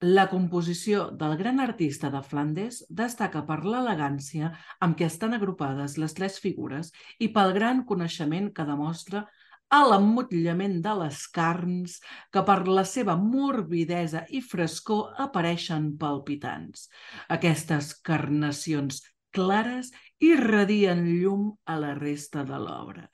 [0.00, 4.48] La composició del gran artista de Flandes destaca per l'elegància
[4.80, 6.88] amb què estan agrupades les tres figures
[7.18, 9.26] i pel gran coneixement que demostra
[9.70, 11.98] a l'emmotllament de les carns
[12.32, 16.88] que per la seva morbidesa i frescor apareixen palpitants.
[17.28, 19.02] Aquestes carnacions
[19.36, 19.92] clares
[20.32, 23.10] irradien llum a la resta de l'obra.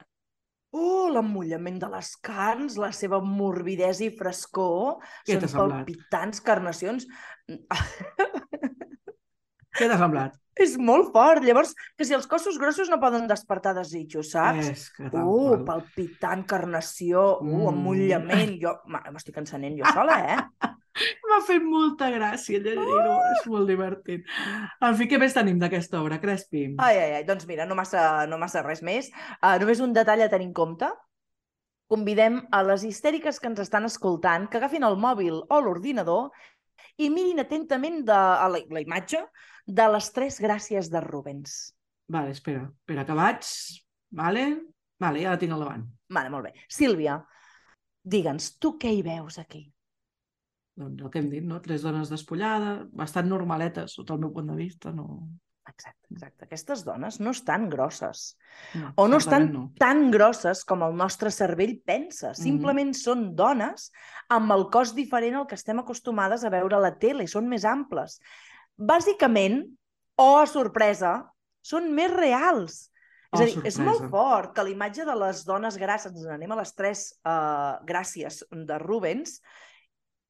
[0.76, 5.76] Oh, l'emmollament de les carns, la seva morbidesa i frescor, Què són t'ha semblat?
[5.86, 7.06] palpitants carnacions.
[9.76, 10.36] Què t'ha semblat?
[10.56, 11.44] És molt fort.
[11.44, 14.70] Llavors, que si els cossos grossos no poden despertar desitjos, saps?
[14.72, 17.68] És que tal Uh, palpitant, carnació, uh, Mm.
[17.74, 18.54] emmollament.
[18.62, 18.72] Jo
[19.12, 20.38] m'estic encenent jo sola, eh?
[21.28, 24.26] M'ha fet molta gràcia llegir-ho, és molt divertit.
[24.84, 26.66] En fi, què més tenim d'aquesta obra, Crespi?
[26.82, 29.10] Ai, ai, ai, doncs mira, no massa, no massa res més.
[29.42, 30.90] Uh, només un detall a tenir en compte.
[31.92, 36.32] Convidem a les histèriques que ens estan escoltant que agafin el mòbil o l'ordinador
[36.98, 39.20] i mirin atentament de, a la, la imatge
[39.66, 41.54] de les tres gràcies de Rubens.
[42.08, 43.52] Vale, espera, espera, que vaig...
[44.16, 44.48] Vale?
[45.02, 45.86] Vale, ja la tinc al davant.
[46.14, 46.52] Vale, molt bé.
[46.72, 47.18] Sílvia,
[48.06, 49.66] digue'ns, tu què hi veus aquí?
[50.76, 51.58] Doncs el que hem dit, no?
[51.64, 55.06] Tres dones despullades, bastant normaletes, sota el meu punt de vista, no...
[55.66, 56.44] Exacte, exacte.
[56.46, 58.36] Aquestes dones no estan grosses.
[58.78, 59.62] no O no estan no.
[59.80, 62.30] tan grosses com el nostre cervell pensa.
[62.38, 63.88] Simplement són dones
[64.32, 67.26] amb el cos diferent al que estem acostumades a veure a la tele.
[67.26, 68.20] Són més amples.
[68.78, 69.64] Bàsicament,
[70.22, 71.16] oh, sorpresa,
[71.66, 72.84] són més reals.
[73.34, 74.10] És Oh, a dir, és molt sorpresa.
[74.14, 78.44] fort que la imatge de les dones grasses, ens anem a les tres uh, gràcies
[78.54, 79.40] de Rubens,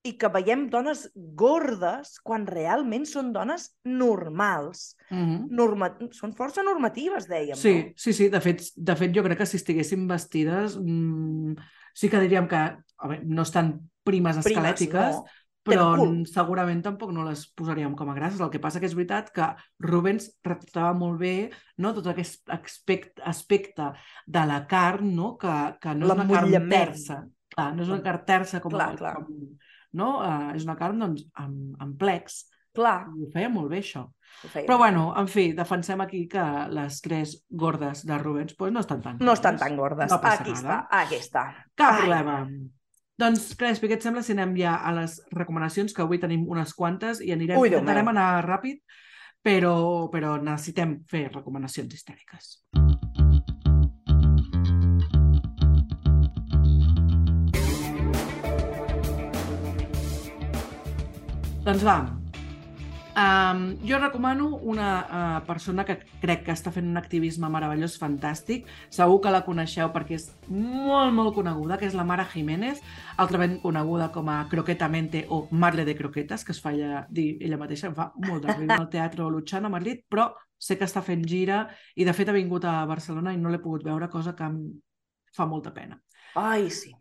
[0.06, 4.92] i que veiem dones gordes quan realment són dones normals.
[5.10, 5.48] Mhm.
[5.50, 5.90] Norma...
[6.14, 7.94] Són força normatives, dèiem, Sí, no?
[7.96, 11.56] sí, sí, de fet, de fet jo crec que si estiguessin vestides mmm,
[11.96, 13.74] sí que diríem que a veure, no estan
[14.06, 15.24] primes Primes, esquelètiques, no.
[15.66, 15.86] però
[16.30, 18.40] segurament tampoc no les posaríem com a grasses.
[18.40, 19.48] El que passa que és veritat que
[19.82, 21.50] Rubens retratava molt bé
[21.82, 23.90] no, tot aquest aspecte, aspecte
[24.26, 25.34] de la carn, no?
[25.40, 27.24] que, que no és una carn tersa.
[27.56, 29.16] Clar, no és una carn tersa com, Clar, clar.
[29.16, 29.56] com
[29.96, 30.18] no?
[30.20, 32.44] Uh, és una carn doncs, amb, amb plecs.
[32.76, 34.04] Clar, I ho feia molt bé, això.
[34.52, 36.42] Però bueno, en fi, defensem aquí que
[36.76, 39.64] les tres gordes de Rubens pues, no estan tan No estan gordes.
[39.68, 40.10] tan gordes.
[40.12, 40.82] No passa aquí nada.
[40.82, 41.44] està, aquí està.
[41.74, 42.00] Cap Ai.
[42.02, 42.34] problema.
[43.16, 46.74] Doncs, Crespi, què et sembla si anem ja a les recomanacions, que avui tenim unes
[46.76, 48.82] quantes i anirem, Ui, intentarem anar ràpid,
[49.40, 52.58] però, però necessitem fer recomanacions histèriques.
[61.66, 61.96] Doncs va.
[63.16, 68.68] Um, jo recomano una uh, persona que crec que està fent un activisme meravellós, fantàstic.
[68.94, 72.78] Segur que la coneixeu perquè és molt, molt coneguda, que és la Mara Jiménez,
[73.18, 77.58] altrament coneguda com a Croquetamente o Marle de Croquetes, que es fa ella, dir ella
[77.58, 81.02] mateixa, em fa molt de riure al Teatre Luchana a Madrid, però sé que està
[81.02, 81.64] fent gira
[81.96, 84.62] i de fet ha vingut a Barcelona i no l'he pogut veure, cosa que em
[85.34, 85.98] fa molta pena.
[86.38, 86.94] Ai, sí.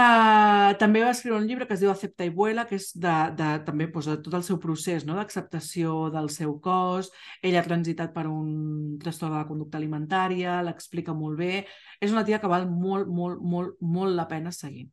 [0.00, 3.14] Uh, també va escriure un llibre que es diu Acepta i vuela, que és de,
[3.36, 5.16] de, també doncs, de tot el seu procés no?
[5.18, 7.10] d'acceptació del seu cos.
[7.42, 11.66] Ella ha transitat per un trastorn de la conducta alimentària, l'explica molt bé.
[12.00, 14.88] És una tia que val molt, molt, molt, molt la pena seguir.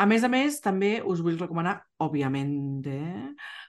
[0.00, 2.54] A més a més, també us vull recomanar, òbviament,
[2.88, 3.26] eh,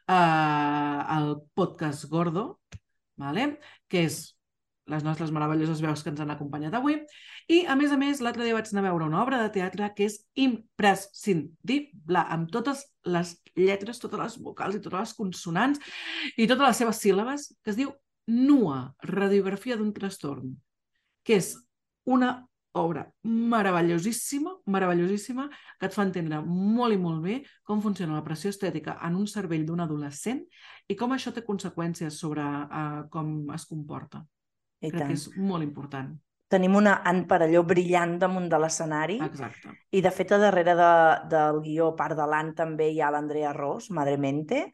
[0.07, 2.45] uh, el podcast Gordo,
[3.19, 3.57] vale?
[3.91, 4.23] que és
[4.91, 6.99] les nostres meravelloses veus que ens han acompanyat avui.
[7.47, 9.89] I, a més a més, l'altre dia vaig anar a veure una obra de teatre
[9.95, 15.81] que és imprescindible, amb totes les lletres, totes les vocals i totes les consonants
[16.37, 17.95] i totes les seves síl·labes, que es diu
[18.31, 18.79] NUA,
[19.09, 20.55] Radiografia d'un trastorn,
[21.25, 21.55] que és
[22.05, 22.35] una
[22.73, 28.51] obra meravellosíssima, meravellosíssima, que et fa entendre molt i molt bé com funciona la pressió
[28.53, 30.45] estètica en un cervell d'un adolescent
[30.87, 34.23] i com això té conseqüències sobre uh, com es comporta.
[34.81, 35.07] I Crec tant.
[35.09, 36.11] que és molt important.
[36.51, 39.69] tenim una Ann Parelló brillant damunt de l'escenari Exacte.
[39.95, 40.89] i de fet a darrere de,
[41.31, 44.65] del guió, part de l'Ann, també hi ha l'Andrea Ros, Madre Mente.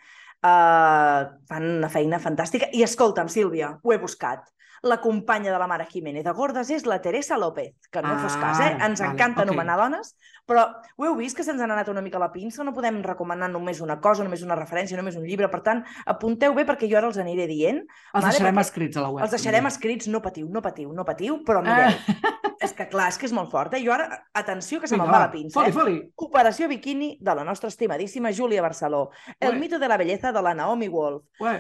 [0.42, 2.70] Uh, fan una feina fantàstica.
[2.74, 4.48] I escolta'm, Sílvia, ho he buscat.
[4.84, 8.20] La companya de la mare Jiménez de Gordes és la Teresa López, que no ah,
[8.22, 8.76] fos cas, eh?
[8.80, 9.48] Ah, Ens vale, encanta ok.
[9.48, 10.16] anomenar dones,
[10.46, 12.64] però ho heu vist que se'ns han anat una mica la pinça?
[12.64, 15.50] No podem recomanar només una cosa, només una referència, només un llibre.
[15.50, 17.82] Per tant, apunteu bé perquè jo ara els aniré dient.
[17.84, 19.24] Els Vale, deixarem perquè escrits a la web.
[19.26, 19.74] Els deixarem també.
[19.74, 21.98] escrits, no patiu, no patiu, no patiu, però mireu.
[22.60, 23.84] És que clar, és que és molt fort, eh?
[23.86, 25.74] Jo ara, atenció, que se me'n va va, la pinça, Foli, eh?
[25.76, 25.98] foli.
[26.26, 29.12] Operació Bikini de la nostra estimadíssima Júlia Barceló.
[29.40, 29.60] El Ué.
[29.60, 31.22] mito de la belleza de la Naomi Wolf.
[31.40, 31.54] Ué,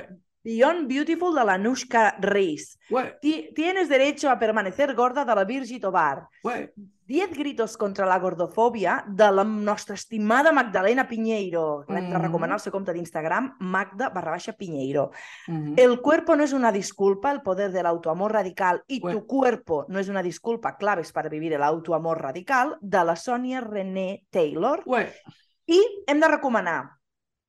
[0.52, 2.80] Beyond Beautiful de la Nushka Reis.
[3.54, 6.30] Tienes derecho a permanecer gorda de la Virgi Tobar.
[6.42, 6.72] ué.
[7.06, 11.84] 10 gritos contra la gordofòbia de la nostra estimada Magdalena Piñeiro.
[11.90, 12.22] L'hem de Mhm.
[12.22, 15.12] recomanar al seu compte d'Instagram, Magda barra baixa Piñeiro.
[15.48, 15.74] Mhm.
[15.78, 19.20] El cuerpo no es una disculpa, el poder del autoamor radical y Bueno.
[19.20, 23.60] tu cuerpo no es una disculpa, claves para vivir el autoamor radical, de la Sònia
[23.62, 24.82] René Taylor.
[24.86, 25.14] Ué,
[25.66, 26.92] I hem de recomanar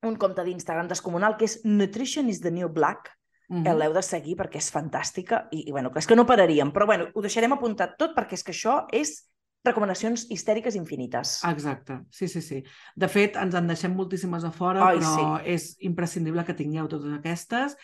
[0.03, 3.11] un compte d'Instagram descomunal que és Nutrition is the New Black.
[3.49, 3.65] mhm.
[3.79, 6.71] L'heu de seguir perquè és fantàstica i, i bueno, és que no pararíem.
[6.71, 9.25] Però bueno, ho deixarem apuntat tot perquè és que això és
[9.65, 11.39] recomanacions histèriques infinites.
[11.43, 12.63] Exacte, sí, sí, sí.
[12.95, 15.51] De fet, ens en deixem moltíssimes a fora, Ai, però sí.
[15.51, 17.75] és imprescindible que tingueu totes aquestes,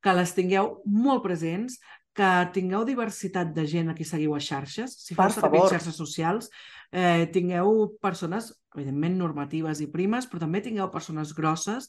[0.00, 1.78] que les tingueu molt presents,
[2.18, 4.96] que tingueu diversitat de gent a qui seguiu a xarxes.
[5.04, 6.48] Si Per feu servir xarxes socials,
[6.92, 11.88] eh, tingueu persones, evidentment, normatives i primes, però també tingueu persones grosses,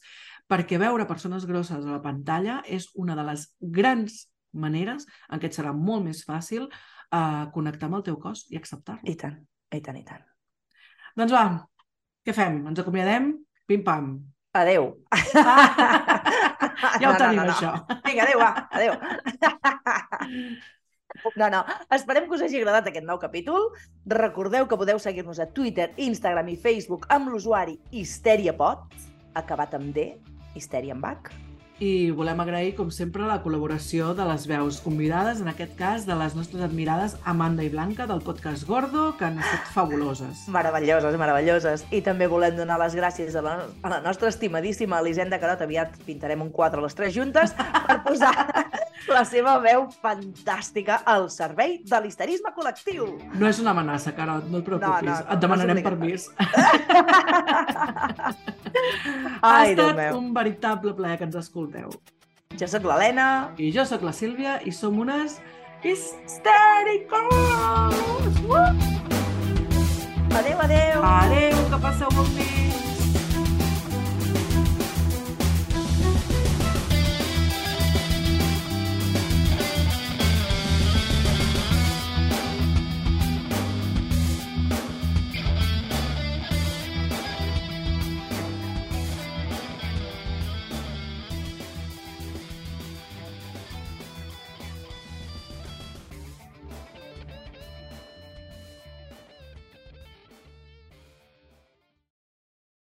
[0.50, 5.50] perquè veure persones grosses a la pantalla és una de les grans maneres en què
[5.50, 9.04] et serà molt més fàcil eh, connectar amb el teu cos i acceptar-lo.
[9.06, 9.38] I tant,
[9.70, 10.26] i tant, i tant.
[11.18, 11.44] Doncs va,
[12.26, 12.60] què fem?
[12.70, 13.32] Ens acomiadem?
[13.70, 14.14] Pim-pam.
[14.60, 14.92] Adeu.
[17.00, 17.74] Ja ho tenim, això.
[18.06, 18.94] Vinga, adeu, va, adeu.
[21.36, 23.70] No, no, esperem que us hagi agradat aquest nou capítol.
[24.06, 28.88] Recordeu que podeu seguir-nos a Twitter, Instagram i Facebook amb l'usuari HisteriaPod,
[29.40, 30.12] acabat amb D,
[30.58, 31.49] Histèria amb H.
[31.80, 36.12] I volem agrair, com sempre, la col·laboració de les veus convidades, en aquest cas de
[36.12, 40.42] les nostres admirades Amanda i Blanca del podcast Gordo, que han estat fabuloses.
[40.52, 41.86] Meravelloses, meravelloses.
[41.88, 45.64] I també volem donar les gràcies a la, a la nostra estimadíssima Elisenda Carot.
[45.64, 48.34] Aviat pintarem un quadre les tres juntes per posar
[49.16, 53.08] la seva veu fantàstica al servei de l'histerisme col·lectiu.
[53.40, 55.08] No és una amenaça, Carot, no et preocupis.
[55.08, 56.28] No, no, no, Et demanarem no permís.
[59.40, 61.36] ha Ai, Déu estat un veritable plaer que ens
[61.70, 61.90] escolteu.
[62.58, 63.54] Jo sóc l'Helena.
[63.58, 65.40] I jo sóc la Sílvia i som unes
[65.82, 67.30] histèricos!
[68.48, 68.74] Uh!
[70.36, 71.02] Adéu, adéu.
[71.02, 72.69] Adéu, que passeu bon dia!